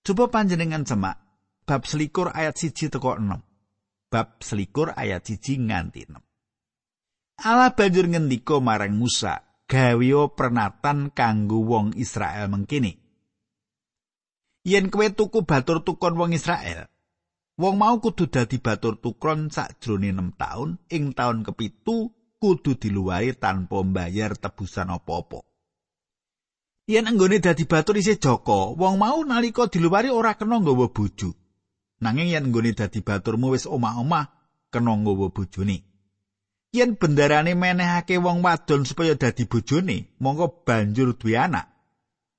Coba 0.00 0.32
panjenengan 0.32 0.88
semak 0.88 1.20
bab 1.68 1.84
selikur 1.84 2.32
ayat 2.32 2.56
siji 2.56 2.88
teko 2.88 3.20
6. 3.20 3.53
Bab 4.14 4.38
selikur 4.38 4.94
ayat 4.94 5.26
siji 5.26 5.58
nganti 5.58 6.06
6. 6.06 6.22
Allah 7.42 7.74
banjur 7.74 8.06
ngendika 8.06 8.62
marang 8.62 8.94
Musa, 8.94 9.42
gawe 9.66 10.20
pernatan 10.30 11.10
kanggo 11.10 11.66
wong 11.66 11.98
Israel 11.98 12.46
mengkini. 12.46 12.94
Yen 14.62 14.86
kowe 14.86 15.10
tuku 15.10 15.42
batur 15.42 15.82
tukon 15.82 16.14
wong 16.14 16.30
Israel, 16.30 16.86
Wong 17.54 17.78
mau 17.78 18.02
kudu 18.02 18.26
dadi 18.26 18.58
batur 18.58 18.98
tukron 18.98 19.46
sakjroning 19.46 20.18
6 20.18 20.42
taun, 20.42 20.74
ing 20.90 21.14
taun 21.14 21.46
kepitu 21.46 22.10
kudu 22.42 22.74
diluwari 22.74 23.30
tanpa 23.38 23.78
mbayar 23.86 24.34
tebusan 24.34 24.90
apa-apa. 24.90 25.46
Yen 26.90 27.06
anggone 27.06 27.38
dadi 27.38 27.62
batur 27.62 27.94
isih 27.94 28.18
Joko, 28.18 28.74
wong 28.74 28.98
mau 28.98 29.22
nalika 29.22 29.70
diluwari 29.70 30.10
ora 30.10 30.34
kena 30.34 30.58
nggawa 30.58 30.90
bojo. 30.90 31.43
Nanging 32.02 32.34
yen 32.34 32.50
anggone 32.50 32.74
dadi 32.74 33.00
baturmu 33.00 33.54
wis 33.54 33.66
omah-omah, 33.70 34.26
kena 34.72 34.92
nggawa 34.98 35.30
bojone. 35.30 35.76
Yen 36.74 36.98
bendarane 36.98 37.54
menehake 37.54 38.18
wong 38.18 38.42
wadon 38.42 38.82
supaya 38.82 39.14
dadi 39.14 39.46
bojone, 39.46 40.10
mongko 40.18 40.66
banjur 40.66 41.14
duwe 41.14 41.38
anak. 41.38 41.70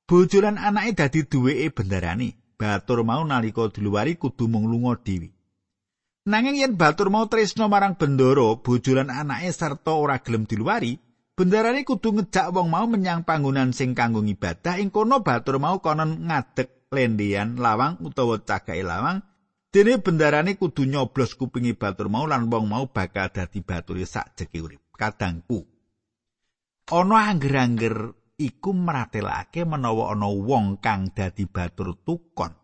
Bojo 0.06 0.38
lan 0.44 0.60
anake 0.60 0.92
dadi 0.94 1.20
duweke 1.24 1.72
bendarane. 1.72 2.36
Batur 2.56 3.04
mau 3.04 3.24
nalika 3.24 3.68
diluwari 3.68 4.16
kudu 4.16 4.48
mung 4.48 4.68
lunga 4.72 4.96
dhewe. 5.04 5.28
Nanging 6.28 6.56
yen 6.56 6.78
batur 6.80 7.12
mau 7.12 7.28
tresno 7.28 7.68
marang 7.68 7.96
bendoro, 8.00 8.60
bojo 8.64 8.92
lan 8.96 9.12
anake 9.12 9.52
sarta 9.52 9.92
ora 9.92 10.20
gelem 10.24 10.48
diluwari, 10.48 11.00
bendarane 11.36 11.84
kudu 11.84 12.16
ngejak 12.16 12.56
wong 12.56 12.72
mau 12.72 12.88
menyang 12.88 13.28
panggonan 13.28 13.76
sing 13.76 13.92
kanggo 13.92 14.24
ibadah 14.24 14.80
ing 14.80 14.88
kono 14.88 15.20
batur 15.20 15.60
mau 15.60 15.84
konon 15.84 16.28
ngadeg 16.28 16.92
lendian 16.96 17.60
lawang 17.60 18.00
utawa 18.00 18.40
cagahe 18.40 18.84
lawang 18.88 19.20
dene 19.76 20.00
bendarane 20.00 20.56
kudu 20.56 20.88
nyoblos 20.88 21.36
kupingi 21.36 21.76
batur 21.76 22.08
mau 22.08 22.24
lan 22.24 22.48
wong 22.48 22.72
mau 22.72 22.88
bakal 22.88 23.28
dadi 23.28 23.60
batur 23.60 24.00
sak 24.08 24.40
jeki 24.40 24.64
urip. 24.64 24.84
Kadangku. 24.96 25.68
Ana 26.96 27.28
angger-angger 27.28 28.16
iku 28.40 28.72
meratelake 28.72 29.68
menawa 29.68 30.16
ana 30.16 30.32
wong 30.32 30.80
kang 30.80 31.12
dadi 31.12 31.44
batur 31.44 31.92
tukon. 32.08 32.56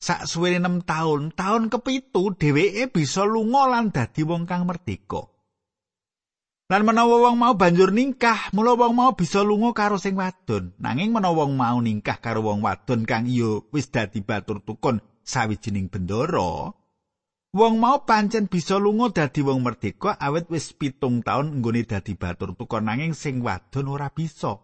Sak 0.00 0.24
suwene 0.24 0.64
6 0.64 0.88
taun 0.88 1.28
taun 1.36 1.68
kepitu 1.68 2.32
dheweke 2.32 2.88
bisa 2.88 3.28
lunga 3.28 3.68
lan 3.68 3.92
dadi 3.92 4.24
wong 4.24 4.48
kang 4.48 4.64
merdeka. 4.64 5.28
Lan 6.72 6.88
menawa 6.88 7.20
wong 7.28 7.36
mau 7.36 7.52
banjur 7.52 7.92
ningkah, 7.92 8.48
mula 8.56 8.74
wong 8.80 8.96
mau 8.96 9.12
bisa 9.12 9.44
lunga 9.44 9.76
karo 9.76 10.00
sing 10.00 10.16
wadon. 10.16 10.72
Nanging 10.80 11.12
menawa 11.12 11.44
wong 11.44 11.52
mau 11.52 11.76
ningkah 11.84 12.16
karo 12.16 12.40
wong 12.40 12.64
wadon 12.64 13.04
kang 13.04 13.28
iya 13.28 13.60
wis 13.76 13.92
dadi 13.92 14.24
batur 14.24 14.64
tukun 14.64 15.04
sawijining 15.26 15.90
bendoro, 15.90 16.78
wong 17.50 17.82
mau 17.82 18.06
pancen 18.06 18.46
bisa 18.46 18.78
lunga 18.78 19.10
dadi 19.10 19.42
wong 19.42 19.66
merdeka 19.66 20.14
awet 20.14 20.46
wis 20.46 20.70
pitung 20.70 21.26
taun 21.26 21.58
nggone 21.58 21.82
dadi 21.82 22.14
batur 22.14 22.54
tukun 22.54 22.86
nanging 22.86 23.18
sing 23.18 23.42
wadon 23.42 23.90
ora 23.90 24.08
bisa. 24.14 24.62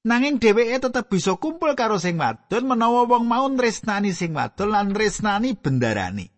Nanging 0.00 0.40
dheweke 0.40 0.80
tetep 0.80 1.12
bisa 1.12 1.36
kumpul 1.36 1.76
karo 1.76 2.00
sing 2.00 2.16
wadon 2.16 2.64
menawa 2.64 3.04
wong 3.04 3.28
mau 3.28 3.44
nresnani 3.52 4.16
sing 4.16 4.32
wadon 4.32 4.72
lan 4.72 4.96
nresnani 4.96 5.52
bendarani. 5.52 6.32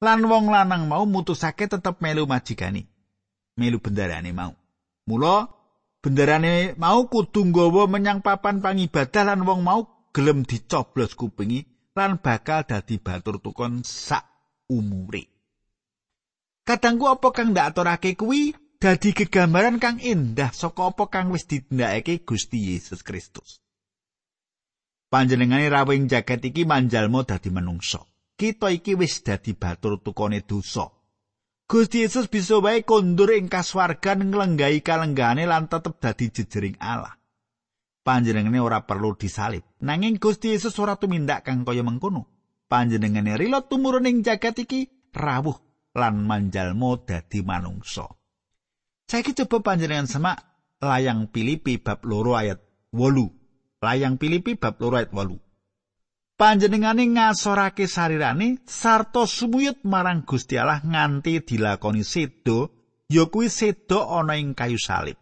Lan 0.00 0.24
wong 0.24 0.48
lanang 0.48 0.88
mau 0.88 1.04
mutusake 1.04 1.68
tetep 1.68 2.00
melu 2.00 2.24
majikani. 2.24 2.88
melu 3.58 3.82
bendarane 3.82 4.30
mau. 4.30 4.54
Mula 5.10 5.50
bendarane 5.98 6.78
mau 6.78 7.10
kudu 7.10 7.50
nggawa 7.50 7.90
menyang 7.90 8.22
papan 8.22 8.62
pangibadah 8.62 9.34
lan 9.34 9.42
wong 9.42 9.66
mau 9.66 10.08
gelem 10.14 10.46
dicoblos 10.46 11.18
kupingi 11.18 11.66
lan 11.98 12.22
bakal 12.22 12.62
dadi 12.62 13.02
batur 13.02 13.42
tukon 13.42 13.82
sak 13.82 14.22
umure. 14.70 15.26
Kadangku 16.62 17.10
apa 17.10 17.34
kang 17.34 17.50
ndak 17.50 17.74
aturake 17.74 18.14
kuwi 18.14 18.54
dadi 18.78 19.10
gegambaran 19.10 19.82
kang 19.82 19.98
indah 19.98 20.54
saka 20.54 20.94
apa 20.94 21.10
kang 21.10 21.34
wis 21.34 21.50
ditindakake 21.50 22.22
Gusti 22.22 22.70
Yesus 22.70 23.02
Kristus. 23.02 23.58
Panjenengane 25.10 25.66
rawing 25.66 26.06
jagat 26.06 26.44
iki 26.46 26.62
manjalmo 26.68 27.26
dadi 27.26 27.50
menungso. 27.50 28.06
Kita 28.38 28.70
iki 28.70 28.94
wis 28.94 29.24
dadi 29.26 29.56
batur 29.58 29.98
tukone 29.98 30.46
dosa. 30.46 30.86
Gusti 31.68 32.04
Yesus 32.06 32.30
bisa 32.30 32.62
wae 32.62 32.84
kondur 32.86 33.34
ing 33.34 33.50
kaswargan 33.50 34.30
nglenggahi 34.30 34.80
kalenggane 34.80 35.44
lan 35.44 35.66
tetep 35.66 36.00
dadi 36.00 36.30
jejering 36.30 36.76
Allah. 36.80 37.18
Panjenengane 38.08 38.56
ora 38.56 38.88
perlu 38.88 39.12
disalib. 39.20 39.68
Nanging 39.84 40.16
Gusti 40.16 40.56
Yesus 40.56 40.72
ora 40.80 40.96
tumindak 40.96 41.44
kang 41.44 41.68
kaya 41.68 41.84
mengkono. 41.84 42.24
Panjenengane 42.64 43.36
rila 43.36 43.68
tumurun 43.68 44.08
ing 44.08 44.24
jagat 44.24 44.64
iki 44.64 45.12
rawuh 45.12 45.92
lan 45.92 46.24
manjalmo 46.24 47.04
dadi 47.04 47.44
manungsa. 47.44 48.08
Saiki 49.04 49.36
coba 49.36 49.60
panjenengan 49.60 50.08
semak 50.08 50.40
layang 50.80 51.28
Filipi 51.28 51.76
bab 51.76 52.00
loro 52.08 52.32
ayat 52.32 52.56
8. 52.96 53.84
Layang 53.84 54.16
Filipi 54.16 54.56
bab 54.56 54.80
loro 54.80 54.96
ayat 54.96 55.12
8. 55.12 55.36
panjenengane 56.40 57.04
ngasorake 57.12 57.84
sarirane 57.90 58.62
sarta 58.64 59.28
sumuyut 59.28 59.84
marang 59.84 60.24
Gusti 60.24 60.56
Allah 60.56 60.80
nganti 60.80 61.44
dilakoni 61.44 62.06
sedo 62.06 62.72
ya 63.10 63.28
kuwi 63.28 63.52
sedo 63.52 64.08
ana 64.08 64.40
ing 64.40 64.56
kayu 64.56 64.80
salib. 64.80 65.20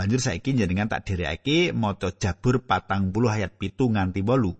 Banjur 0.00 0.16
saiki 0.16 0.56
jenengan 0.56 0.88
tak 0.88 1.04
dherekake 1.04 1.76
maca 1.76 2.08
Jabur 2.16 2.64
patang 2.64 3.12
puluh 3.12 3.36
ayat 3.36 3.60
pitu 3.60 3.92
nganti 3.92 4.24
bolu. 4.24 4.56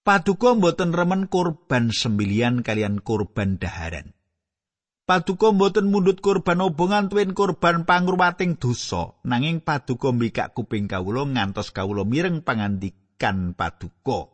Paduka 0.00 0.56
mboten 0.56 0.96
remen 0.96 1.28
kurban 1.28 1.92
sembelian 1.92 2.64
kalian 2.64 3.04
kurban 3.04 3.60
daharan. 3.60 4.16
Paduka 5.04 5.52
mboten 5.52 5.92
mundut 5.92 6.24
kurban 6.24 6.64
obongan 6.64 7.12
tuwin 7.12 7.36
kurban 7.36 7.84
pangruwating 7.84 8.56
dosa, 8.56 9.20
nanging 9.20 9.60
paduka 9.60 10.16
mbikak 10.16 10.56
kuping 10.56 10.88
kawula 10.88 11.28
ngantos 11.28 11.76
kawula 11.76 12.08
mireng 12.08 12.40
pangandik 12.40 12.96
kan 13.20 13.52
paduka. 13.52 14.32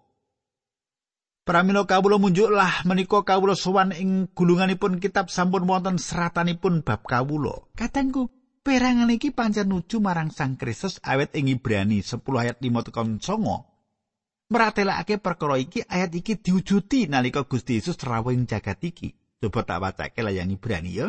Pramila 1.43 1.91
kawula 1.91 2.23
munjuklah 2.23 2.87
menika 2.87 3.27
kawula 3.27 3.59
sowan 3.59 3.91
ing 3.99 4.31
gulunganipun 4.31 5.03
kitab 5.03 5.27
sampun 5.27 5.67
wonten 5.67 5.99
seratanipun 5.99 6.87
bab 6.87 7.03
kawula. 7.03 7.67
Katengku, 7.75 8.31
perangan 8.69 9.09
iki 9.09 9.33
pancen 9.33 9.73
nuju 9.73 9.97
marang 10.05 10.29
Sang 10.29 10.61
Kristus 10.61 11.01
awet 11.01 11.33
ing 11.33 11.49
Ibrani 11.49 12.05
10 12.05 12.21
ayat 12.21 12.61
5 12.61 12.69
tekan 12.93 13.17
9. 13.17 14.53
Meratelake 14.53 15.17
perkara 15.17 15.57
iki 15.57 15.81
ayat 15.89 16.13
iki 16.13 16.37
diwujudi 16.37 17.09
nalika 17.09 17.49
Gusti 17.49 17.81
Yesus 17.81 17.97
rawuh 17.97 18.37
jagat 18.45 18.85
iki. 18.85 19.17
Coba 19.41 19.65
tak 19.65 19.81
wacake 19.81 20.21
layang 20.21 20.53
Ibrani 20.53 21.01
ya. 21.01 21.09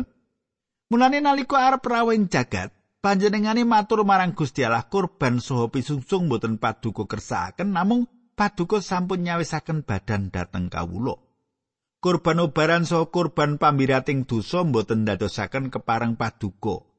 Mulane 0.88 1.20
nalika 1.20 1.60
arep 1.68 1.84
rawuh 1.84 2.16
jagat, 2.32 2.72
panjenengane 3.04 3.68
matur 3.68 4.08
marang 4.08 4.32
Gusti 4.32 4.64
Allah 4.64 4.88
kurban 4.88 5.44
saha 5.44 5.68
pisungsung 5.68 6.32
boten 6.32 6.56
paduka 6.56 7.04
kersakaken 7.04 7.76
namung 7.76 8.08
paduka 8.32 8.80
sampun 8.80 9.20
nyawisaken 9.20 9.84
badan 9.84 10.32
dhateng 10.32 10.72
kawula 10.72 11.16
kurban 12.00 12.40
obaran 12.40 12.88
saha 12.88 13.08
kurban 13.12 13.60
pambirating 13.60 14.24
dosa 14.24 14.64
boten 14.64 15.04
ndadosaken 15.04 15.68
kepareng 15.72 16.16
paduka 16.16 16.89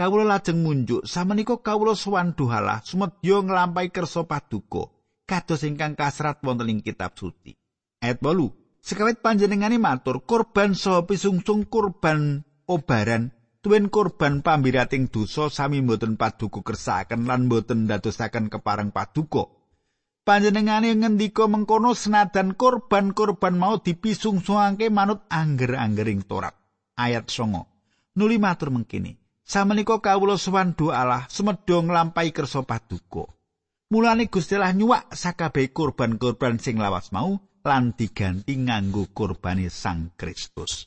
kawula 0.00 0.24
lajeng 0.24 0.64
munjuk 0.64 1.04
samenika 1.04 1.60
kawula 1.60 1.92
sowan 1.92 2.32
duhalah 2.32 2.80
sumedya 2.80 3.44
nglampahi 3.44 3.92
kersa 3.92 4.24
paduka 4.24 4.88
kados 5.28 5.60
ingkang 5.68 5.92
kasrat 5.92 6.40
wonten 6.40 6.72
ing 6.72 6.80
kitab 6.80 7.12
suci 7.20 7.52
ayat 8.00 8.24
8 8.24 8.80
sekawit 8.80 9.20
panjenengane 9.20 9.76
matur 9.76 10.24
kurban 10.24 10.72
saha 10.72 11.04
pisungsung 11.04 11.68
kurban 11.68 12.48
obaran 12.64 13.36
tuwin 13.60 13.92
korban 13.92 14.40
pambirating 14.40 15.12
dosa 15.12 15.52
sami 15.52 15.84
mboten 15.84 16.16
paduka 16.16 16.64
kersakaken 16.64 17.28
lan 17.28 17.46
mboten 17.46 17.84
ndadosaken 17.84 18.48
kepareng 18.48 18.88
paduka. 18.88 19.52
Panjenengane 20.24 20.96
ngendika 20.96 21.48
mengkono 21.48 21.96
senadan 21.96 22.56
korban-korban 22.56 23.56
mau 23.56 23.80
dipisungsungake 23.80 24.92
manut 24.92 25.24
angger-anggering 25.32 26.24
Torat. 26.28 26.56
Ayat 26.96 27.32
9. 27.32 28.16
Nuli 28.20 28.36
matur 28.36 28.68
mengkini, 28.68 29.16
samenika 29.50 29.98
kawula 29.98 30.38
sowan 30.38 30.78
Allah 30.94 31.26
sumedha 31.26 31.82
nglampahi 31.82 32.30
kersa 32.30 32.62
paduka. 32.62 33.26
Mulane 33.90 34.30
Gusti 34.30 34.54
Allah 34.54 34.70
nyuwak 34.70 35.10
sakabeh 35.10 35.74
korban-korban 35.74 36.62
sing 36.62 36.78
lawas 36.78 37.10
mau 37.10 37.42
lan 37.66 37.90
diganti 37.98 38.54
nganggo 38.54 39.10
korbane 39.10 39.66
Sang 39.66 40.14
Kristus. 40.14 40.86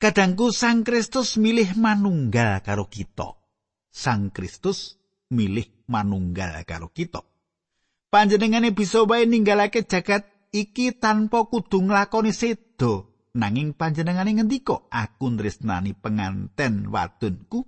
Kadangku 0.00 0.48
Sang 0.48 0.80
Kristus 0.80 1.36
milih 1.36 1.76
manunggal 1.76 2.64
karo 2.64 2.88
kita. 2.88 3.36
Sang 3.92 4.32
Kristus 4.32 4.96
milih 5.28 5.68
manunggal 5.92 6.64
karo 6.64 6.88
kita. 6.88 7.20
Panjenengane 8.08 8.72
bisa 8.72 9.04
wae 9.04 9.28
ninggalake 9.28 9.84
jagat 9.84 10.24
iki 10.56 10.96
tanpa 10.96 11.44
kudu 11.44 11.84
nglakoni 11.84 12.32
sedo. 12.32 13.09
Nanging 13.30 13.78
panjenengane 13.78 14.34
ngendika, 14.34 14.90
aku 14.90 15.30
nresnani 15.30 15.94
penganten 15.94 16.90
wadonku, 16.90 17.62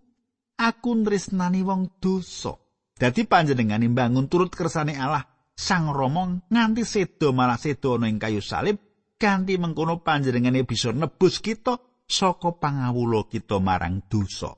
aku 0.58 0.90
nresnani 1.06 1.62
wong 1.62 2.02
dosa. 2.02 2.58
Dadi 2.98 3.26
panjenengane 3.26 3.86
mbangun 3.90 4.26
turut 4.26 4.50
kersane 4.50 4.98
Allah 4.98 5.26
Sang 5.52 5.92
Rama 5.92 6.48
nganti 6.48 6.82
sedo 6.82 7.36
malah 7.36 7.60
sedo 7.60 8.00
ana 8.00 8.08
ing 8.08 8.16
kayu 8.16 8.40
salib 8.40 8.80
kanthi 9.20 9.60
mengkono 9.60 10.00
panjenengane 10.00 10.64
bisa 10.64 10.90
nebus 10.90 11.44
kita 11.44 11.76
saka 12.08 12.56
pangawula 12.56 13.28
kita 13.28 13.60
marang 13.60 14.02
dosa. 14.08 14.50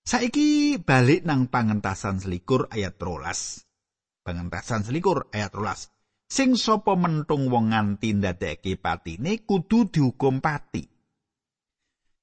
Saiki 0.00 0.80
balik 0.82 1.22
nang 1.22 1.46
pangentasan 1.46 2.18
selikur 2.18 2.66
ayat 2.66 2.98
rolas. 2.98 3.62
Pangentasan 4.26 4.82
selikur 4.82 5.30
ayat 5.30 5.54
rolas. 5.54 5.92
Sing 6.30 6.54
sapa 6.54 6.94
mentung 6.94 7.50
wong 7.50 7.74
nganti 7.74 8.14
ndadekake 8.14 8.78
patine 8.78 9.42
kudu 9.42 9.90
dihukum 9.90 10.38
pati. 10.38 10.86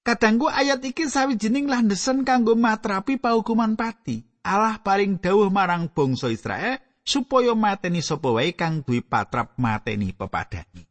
Kadangku 0.07 0.47
ayat 0.47 0.79
iki 0.79 1.11
sawijining 1.11 1.67
landhesan 1.67 2.23
kanggo 2.23 2.55
matrapi 2.55 3.19
paukuman 3.19 3.75
pati. 3.75 4.23
Allah 4.47 4.79
paling 4.79 5.19
dawuh 5.19 5.51
marang 5.51 5.91
bangsa 5.91 6.31
Israel 6.31 6.79
supaya 7.03 7.51
mateni 7.51 7.99
sapa 7.99 8.31
wae 8.31 8.55
kang 8.55 8.87
duwe 8.87 9.03
patrap 9.03 9.59
mateni 9.59 10.15
pepadani. 10.15 10.87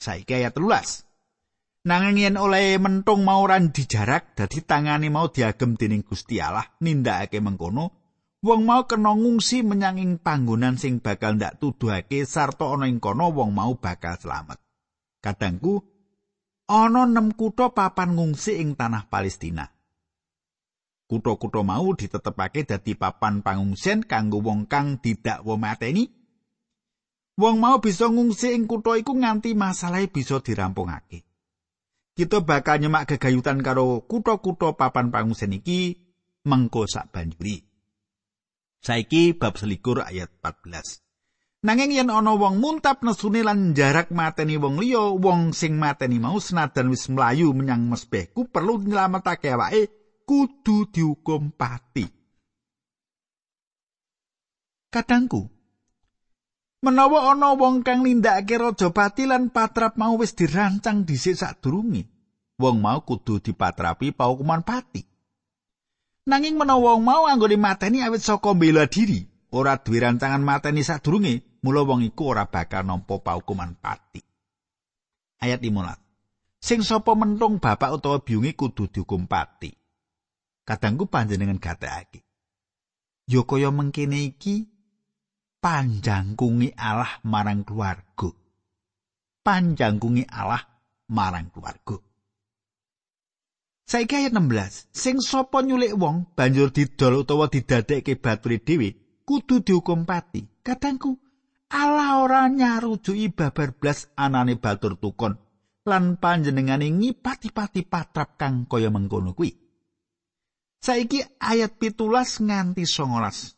Saiki 0.00 0.32
ayat 0.32 0.56
13. 0.56 1.84
Nanging 1.84 2.16
yen 2.16 2.36
oleh 2.40 2.80
mentung 2.80 3.28
mau 3.28 3.44
ran 3.44 3.76
dijarak 3.76 4.32
dadi 4.32 4.64
tangane 4.64 5.12
mau 5.12 5.28
diagem 5.28 5.76
dening 5.76 6.00
Gusti 6.00 6.40
Allah 6.40 6.64
nindakake 6.80 7.44
mengkono 7.44 8.01
wong 8.42 8.66
mau 8.66 8.82
kena 8.90 9.14
ngungsi 9.14 9.62
menyang 9.62 10.02
ing 10.02 10.12
panggonan 10.18 10.74
sing 10.74 10.98
bakal 10.98 11.38
ndak 11.38 11.62
tuduhake 11.62 12.26
sarta 12.26 12.66
ana 12.74 12.90
ing 12.90 12.98
kono 12.98 13.30
wong 13.30 13.54
mau 13.54 13.78
bakal 13.78 14.18
selamat. 14.18 14.58
Kadangku 15.22 15.86
ana 16.66 17.06
nem 17.06 17.30
kutha 17.30 17.70
papan 17.70 18.18
ngungsi 18.18 18.58
ing 18.58 18.74
tanah 18.74 19.06
Palestina. 19.06 19.70
Kutha-kutha 21.06 21.62
mau 21.62 21.94
ditetepake 21.94 22.66
dadi 22.66 22.98
papan 22.98 23.46
pangungsian 23.46 24.02
kanggo 24.02 24.42
wong 24.42 24.66
kang 24.66 24.98
didakwa 24.98 25.54
mateni. 25.54 26.10
Wong 27.38 27.62
mau 27.62 27.78
bisa 27.78 28.10
ngungsi 28.10 28.58
ing 28.58 28.66
kutha 28.66 28.98
iku 28.98 29.14
nganti 29.14 29.54
masalahe 29.54 30.10
bisa 30.10 30.42
dirampungake. 30.42 31.22
Kita 32.12 32.44
bakal 32.44 32.82
nyemak 32.82 33.08
gegayutan 33.08 33.62
karo 33.62 34.04
kutha-kutha 34.04 34.74
papan 34.74 35.14
pangungsian 35.14 35.54
iki 35.54 35.94
mengko 36.48 36.90
sak 36.90 37.12
banjuri. 37.14 37.71
Saiki 38.82 39.38
bab 39.38 39.54
selikur 39.54 40.02
ayat 40.02 40.42
14. 40.42 40.98
Nanging 41.62 41.94
yen 41.94 42.10
ana 42.10 42.34
wong 42.34 42.58
muntap 42.58 43.06
nesune 43.06 43.46
lan 43.46 43.78
jarak 43.78 44.10
mateni 44.10 44.58
wong 44.58 44.82
liya, 44.82 45.14
wong 45.14 45.54
sing 45.54 45.78
mateni 45.78 46.18
mau 46.18 46.42
senadan 46.42 46.90
wis 46.90 47.06
mlayu 47.06 47.54
menyang 47.54 47.86
mesbehku 47.86 48.50
perlu 48.50 48.82
nyelametake 48.82 49.54
awake 49.54 49.86
kudu 50.26 50.90
dihukum 50.90 51.54
pati. 51.54 52.02
Kadangku, 54.90 55.46
menawa 56.82 57.30
ana 57.30 57.54
wong 57.54 57.86
kang 57.86 58.02
nindakake 58.02 58.58
raja 58.58 58.90
pati 58.90 59.30
lan 59.30 59.54
patrap 59.54 59.94
mau 59.94 60.18
wis 60.18 60.34
dirancang 60.34 61.06
dhisik 61.06 61.38
sadurunge, 61.38 62.10
wong 62.58 62.82
mau 62.82 63.06
kudu 63.06 63.38
dipatrapi 63.38 64.10
paukuman 64.10 64.66
pati. 64.66 65.11
Nanging 66.22 66.54
menawa 66.54 66.94
wong 66.94 67.02
mau 67.02 67.26
anggone 67.26 67.58
mateni 67.58 67.98
awit 67.98 68.22
saka 68.22 68.54
bela 68.54 68.86
diri, 68.86 69.26
ora 69.50 69.74
duwe 69.74 69.98
rancangan 69.98 70.38
mateni 70.38 70.86
sadurunge, 70.86 71.58
mula 71.66 71.82
wong 71.82 72.06
iku 72.06 72.30
ora 72.30 72.46
bakal 72.46 72.86
nampa 72.86 73.18
paukuman 73.18 73.74
pati. 73.74 74.22
Ayat 75.42 75.58
15. 75.58 75.98
Sing 76.62 76.86
sapa 76.86 77.18
mentung 77.18 77.58
bapak 77.58 77.90
utawa 77.98 78.22
biyunge 78.22 78.54
kudu 78.54 78.86
dihukum 78.86 79.26
pati. 79.26 79.74
Kadangku 80.62 81.10
panjenengan 81.10 81.58
gatekake. 81.58 82.22
Ya 83.26 83.42
kaya 83.42 83.74
mengkene 83.74 84.30
iki 84.30 84.70
panjangkungi 85.58 86.78
Allah 86.78 87.18
marang 87.26 87.66
keluarga. 87.66 88.30
Panjangkungi 89.42 90.30
Allah 90.30 90.62
marang 91.10 91.50
keluarga. 91.50 91.98
Saiki 93.82 94.14
ayat 94.16 94.32
16, 94.32 94.88
sing 94.94 95.16
sapa 95.20 95.60
nyulik 95.60 95.98
wong 95.98 96.24
banjur 96.38 96.70
didol 96.70 97.26
utawa 97.26 97.50
didadekke 97.50 98.14
bature 98.16 98.62
dhewe 98.62 98.88
kudu 99.26 99.60
dihukum 99.60 100.06
pati. 100.06 100.46
Kadangku 100.62 101.18
Allah 101.72 102.22
ora 102.22 102.46
nyarujuki 102.52 103.32
babar 103.32 103.72
blas 103.74 104.12
anane 104.14 104.60
batur 104.60 105.00
tukon 105.00 105.34
lan 105.88 106.20
panjenengane 106.20 106.86
ngipati-pati 106.92 107.82
patrap 107.88 108.38
kang 108.38 108.68
kaya 108.70 108.92
mengkono 108.92 109.34
kuwi. 109.34 109.50
Saiki 110.82 111.22
ayat 111.38 111.78
pitulas 111.78 112.42
nganti 112.42 112.86
songolas. 112.86 113.54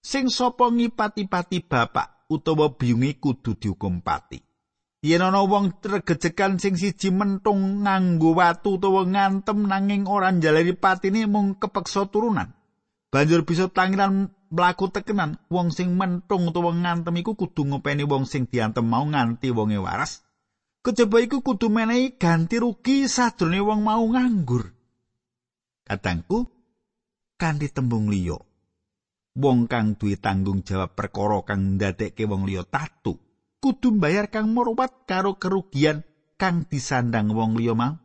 Sing 0.00 0.28
sapa 0.32 0.68
ngipati-pati 0.72 1.64
bapak 1.64 2.28
utawa 2.28 2.72
biyunge 2.76 3.16
kudu 3.20 3.56
dihukum 3.56 4.00
pati. 4.04 4.47
Yen 4.98 5.22
ana 5.22 5.46
wong 5.46 5.78
tregejekan 5.78 6.58
sing 6.58 6.74
siji 6.74 7.14
mentung 7.14 7.86
nganggo 7.86 8.34
watu 8.34 8.82
utawa 8.82 9.06
ngantem 9.06 9.70
nanging 9.70 10.10
ora 10.10 10.34
njalari 10.34 10.74
patine 10.74 11.30
mung 11.30 11.54
kepeksa 11.54 12.10
turunan. 12.10 12.50
Banjur 13.14 13.46
bisa 13.46 13.70
tangiran 13.70 14.34
mlaku 14.50 14.90
tekenan 14.90 15.38
wong 15.54 15.70
sing 15.70 15.94
mentung 15.94 16.50
utawa 16.50 16.74
ngantem 16.74 17.14
iku 17.14 17.38
kudu 17.38 17.70
ngopeni 17.70 18.02
wong 18.10 18.26
sing 18.26 18.50
diantem 18.50 18.82
mau 18.82 19.06
nganti 19.06 19.54
wonge 19.54 19.78
waras. 19.78 20.26
Kejaba 20.82 21.22
iku 21.22 21.46
kudu 21.46 21.70
menehi 21.70 22.18
ganti 22.18 22.58
rugi 22.58 23.06
sadurunge 23.06 23.62
wong 23.62 23.86
mau 23.86 24.02
nganggur. 24.02 24.74
Katangku 25.86 26.50
kanthi 27.38 27.70
tembung 27.70 28.10
liya. 28.10 28.34
Wong 29.38 29.70
kang 29.70 29.94
duwe 29.94 30.18
tanggung 30.18 30.66
jawab 30.66 30.98
perkara 30.98 31.38
kang 31.46 31.78
ndadekke 31.78 32.26
wong 32.26 32.50
liya 32.50 32.66
tatu 32.66 33.27
kudu 33.58 33.98
mbayar 33.98 34.30
kang 34.30 34.54
merupat 34.54 35.06
karo 35.06 35.36
kerugian 35.38 36.06
kang 36.38 36.66
disandang 36.70 37.34
wong 37.34 37.58
liya 37.58 37.74
mau 37.74 37.98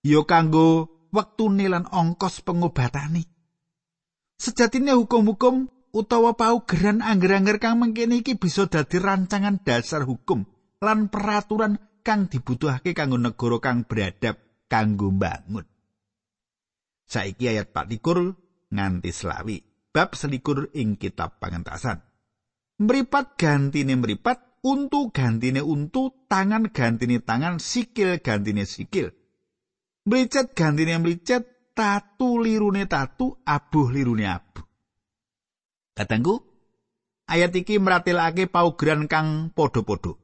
ya 0.00 0.20
kanggo 0.24 0.88
wektune 1.12 1.68
lan 1.68 1.84
ongkos 1.88 2.40
pengobatane 2.42 3.34
Sejatine 4.34 4.92
hukum-hukum 4.98 5.70
utawa 5.94 6.34
paugeran 6.34 7.00
angger-angger 7.00 7.62
kang 7.62 7.78
mengkene 7.78 8.20
iki 8.20 8.34
bisa 8.34 8.66
dadi 8.66 8.98
rancangan 8.98 9.62
dasar 9.62 10.02
hukum 10.02 10.42
lan 10.82 11.06
peraturan 11.06 11.78
kang 12.02 12.26
dibutuhake 12.26 12.92
kanggo 12.92 13.16
negara 13.16 13.62
kang 13.62 13.86
beradab 13.86 14.36
kanggo 14.66 15.14
mbangun. 15.14 15.64
Saiki 17.06 17.46
ayat 17.46 17.70
4 17.70 18.74
nganti 18.74 19.10
selawi 19.14 19.62
bab 19.94 20.18
selikur 20.18 20.74
ing 20.74 20.98
kitab 20.98 21.38
pangentasan. 21.38 22.02
Meripat 22.82 23.38
gantine 23.38 23.94
meripat, 23.94 24.53
untu 24.64 25.12
gantine 25.12 25.60
untu, 25.60 26.24
tangan 26.26 26.72
gantine 26.72 27.20
tangan, 27.20 27.60
sikil 27.60 28.18
gantine 28.24 28.64
sikil. 28.64 29.12
Mricet 30.08 30.56
gantine 30.56 30.96
mricet, 30.98 31.44
tatu 31.76 32.40
lirune 32.40 32.88
tatu 32.88 33.36
abuh 33.44 33.88
lirune 33.92 34.24
abuh. 34.24 34.64
Katanggu 35.94 36.40
ayat 37.28 37.52
iki 37.54 37.78
meratilake 37.78 38.48
paugeran 38.48 39.06
kang 39.06 39.52
padha-padha. 39.52 40.16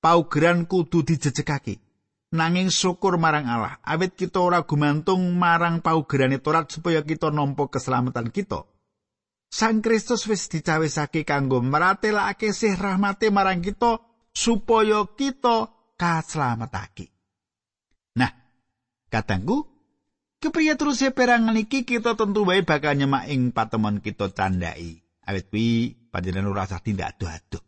Paugeran 0.00 0.64
kudu 0.64 1.04
dijejekake. 1.04 1.78
Nanging 2.30 2.70
syukur 2.70 3.18
marang 3.18 3.50
Allah 3.50 3.82
awit 3.82 4.14
kita 4.14 4.38
ora 4.38 4.62
gumantung 4.62 5.34
marang 5.34 5.82
paugerane 5.82 6.38
Torat 6.38 6.70
supaya 6.70 7.02
kita 7.02 7.34
nampa 7.34 7.66
keselamatan 7.66 8.30
kita 8.30 8.70
Sang 9.50 9.82
Kristus 9.82 10.30
wis 10.30 10.46
dicawisake 10.46 11.26
kanggo 11.26 11.58
meratilake 11.58 12.54
sih 12.54 12.78
rahmate 12.78 13.34
marang 13.34 13.60
kita 13.60 13.98
supaya 14.30 15.02
kita 15.18 15.74
kaslametake. 15.98 17.10
Nah, 18.14 18.30
katanggu 19.10 19.66
Kepriye 20.40 20.72
terus 20.72 21.04
perangan 21.12 21.52
iki 21.52 21.84
kita 21.84 22.16
tentu 22.16 22.48
wae 22.48 22.64
bakal 22.64 22.96
nyemak 22.96 23.28
ing 23.28 23.52
patemon 23.52 24.00
kita 24.00 24.32
candai. 24.32 24.96
Awit 25.28 25.52
kuwi 25.52 25.92
panjenengan 26.08 26.48
ora 26.48 26.64
usah 26.64 26.80
tindak 26.80 27.12
ado-ado. 27.12 27.60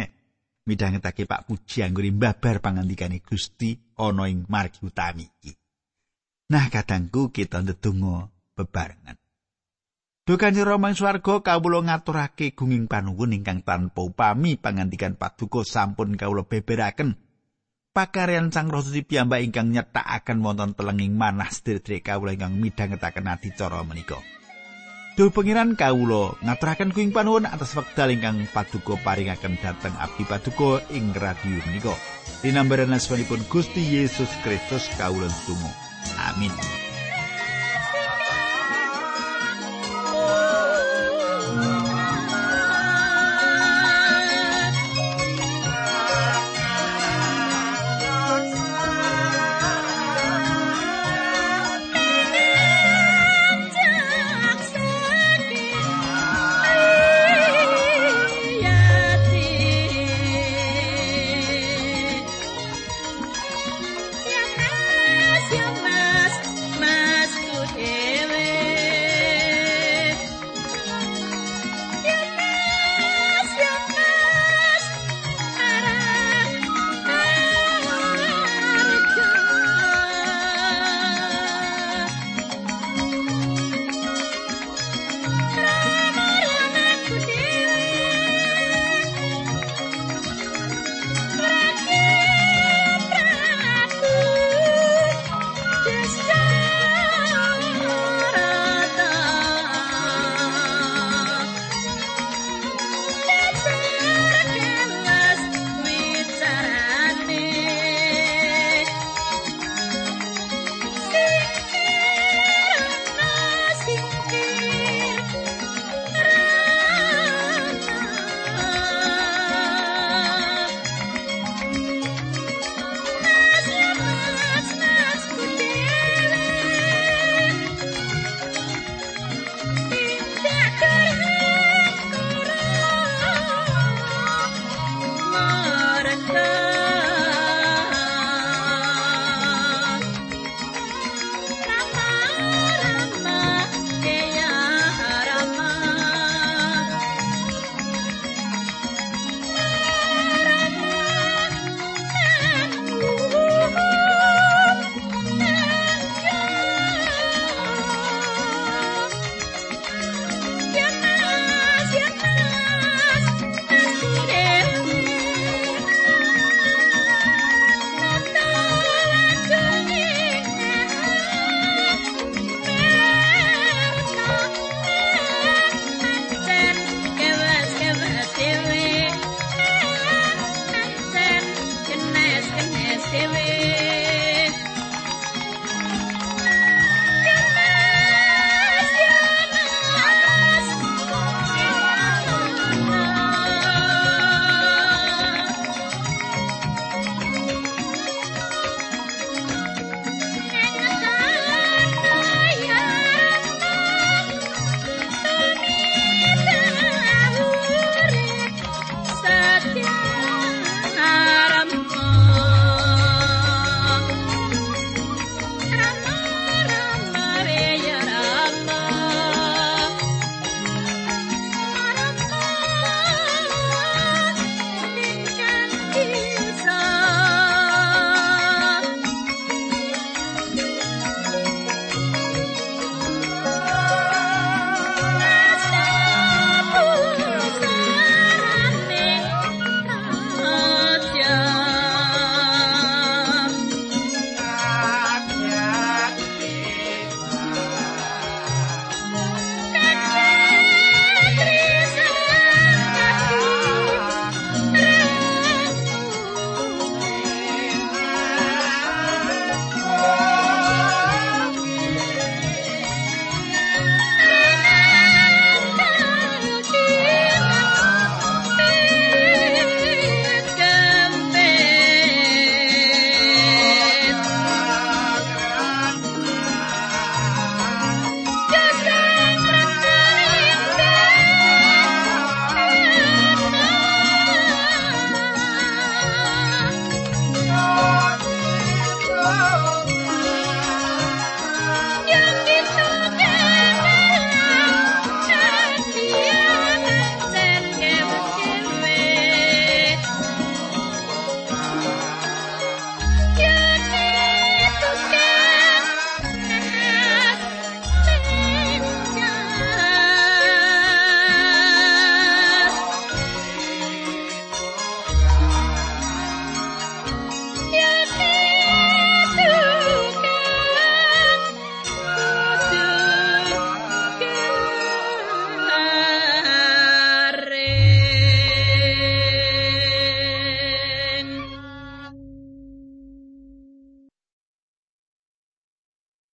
Midhangetake 0.66 1.28
Pak 1.28 1.44
Puji 1.44 1.84
anggone 1.84 2.16
mbabar 2.16 2.64
pangandikane 2.64 3.20
Gusti 3.20 3.76
ana 4.00 4.32
ing 4.32 4.48
margi 4.48 4.80
utami 4.80 5.28
iki. 5.28 5.52
Nah, 6.48 6.72
kadangku 6.72 7.28
kita 7.28 7.60
ndedonga 7.60 8.32
bebarengan. 8.56 9.20
Dukan 10.26 10.58
Rama 10.58 10.90
ing 10.90 10.98
swarga 10.98 11.38
kawula 11.38 11.86
ngaturake 11.86 12.58
gunging 12.58 12.90
panuwun 12.90 13.30
ingkang 13.30 13.62
tanpa 13.62 14.02
upami 14.02 14.58
pangandikan 14.58 15.14
paduka 15.14 15.62
sampun 15.62 16.18
kawula 16.18 16.42
beberaken 16.42 17.14
pakaryan 17.94 18.50
Sang 18.50 18.66
Rasuci 18.66 19.06
piyambak 19.06 19.46
ingkang 19.46 19.70
nyetakaken 19.70 20.42
wonten 20.42 20.74
telenging 20.74 21.14
manah 21.14 21.46
sedherek 21.46 22.10
kawula 22.10 22.34
ingkang 22.34 22.58
midhangetaken 22.58 23.30
adicara 23.30 23.86
menika. 23.86 24.18
Duh 25.14 25.30
pengiran 25.30 25.78
kawula 25.78 26.34
ngaturaken 26.42 26.90
kuing 26.90 27.14
panuwun 27.14 27.46
atas 27.46 27.78
wekdal 27.78 28.10
ingkang 28.10 28.50
paduka 28.50 28.98
paringaken 29.06 29.54
dhateng 29.62 29.94
abdi 29.94 30.26
paduka 30.26 30.82
ing 30.90 31.14
radio 31.14 31.62
menika. 31.70 31.94
Dinambaran 32.42 32.90
asmanipun 32.90 33.46
Gusti 33.46 33.94
Yesus 33.94 34.28
Kristus 34.42 34.90
kawula 34.98 35.30
tunggu. 35.46 35.70
Amin. 36.18 36.85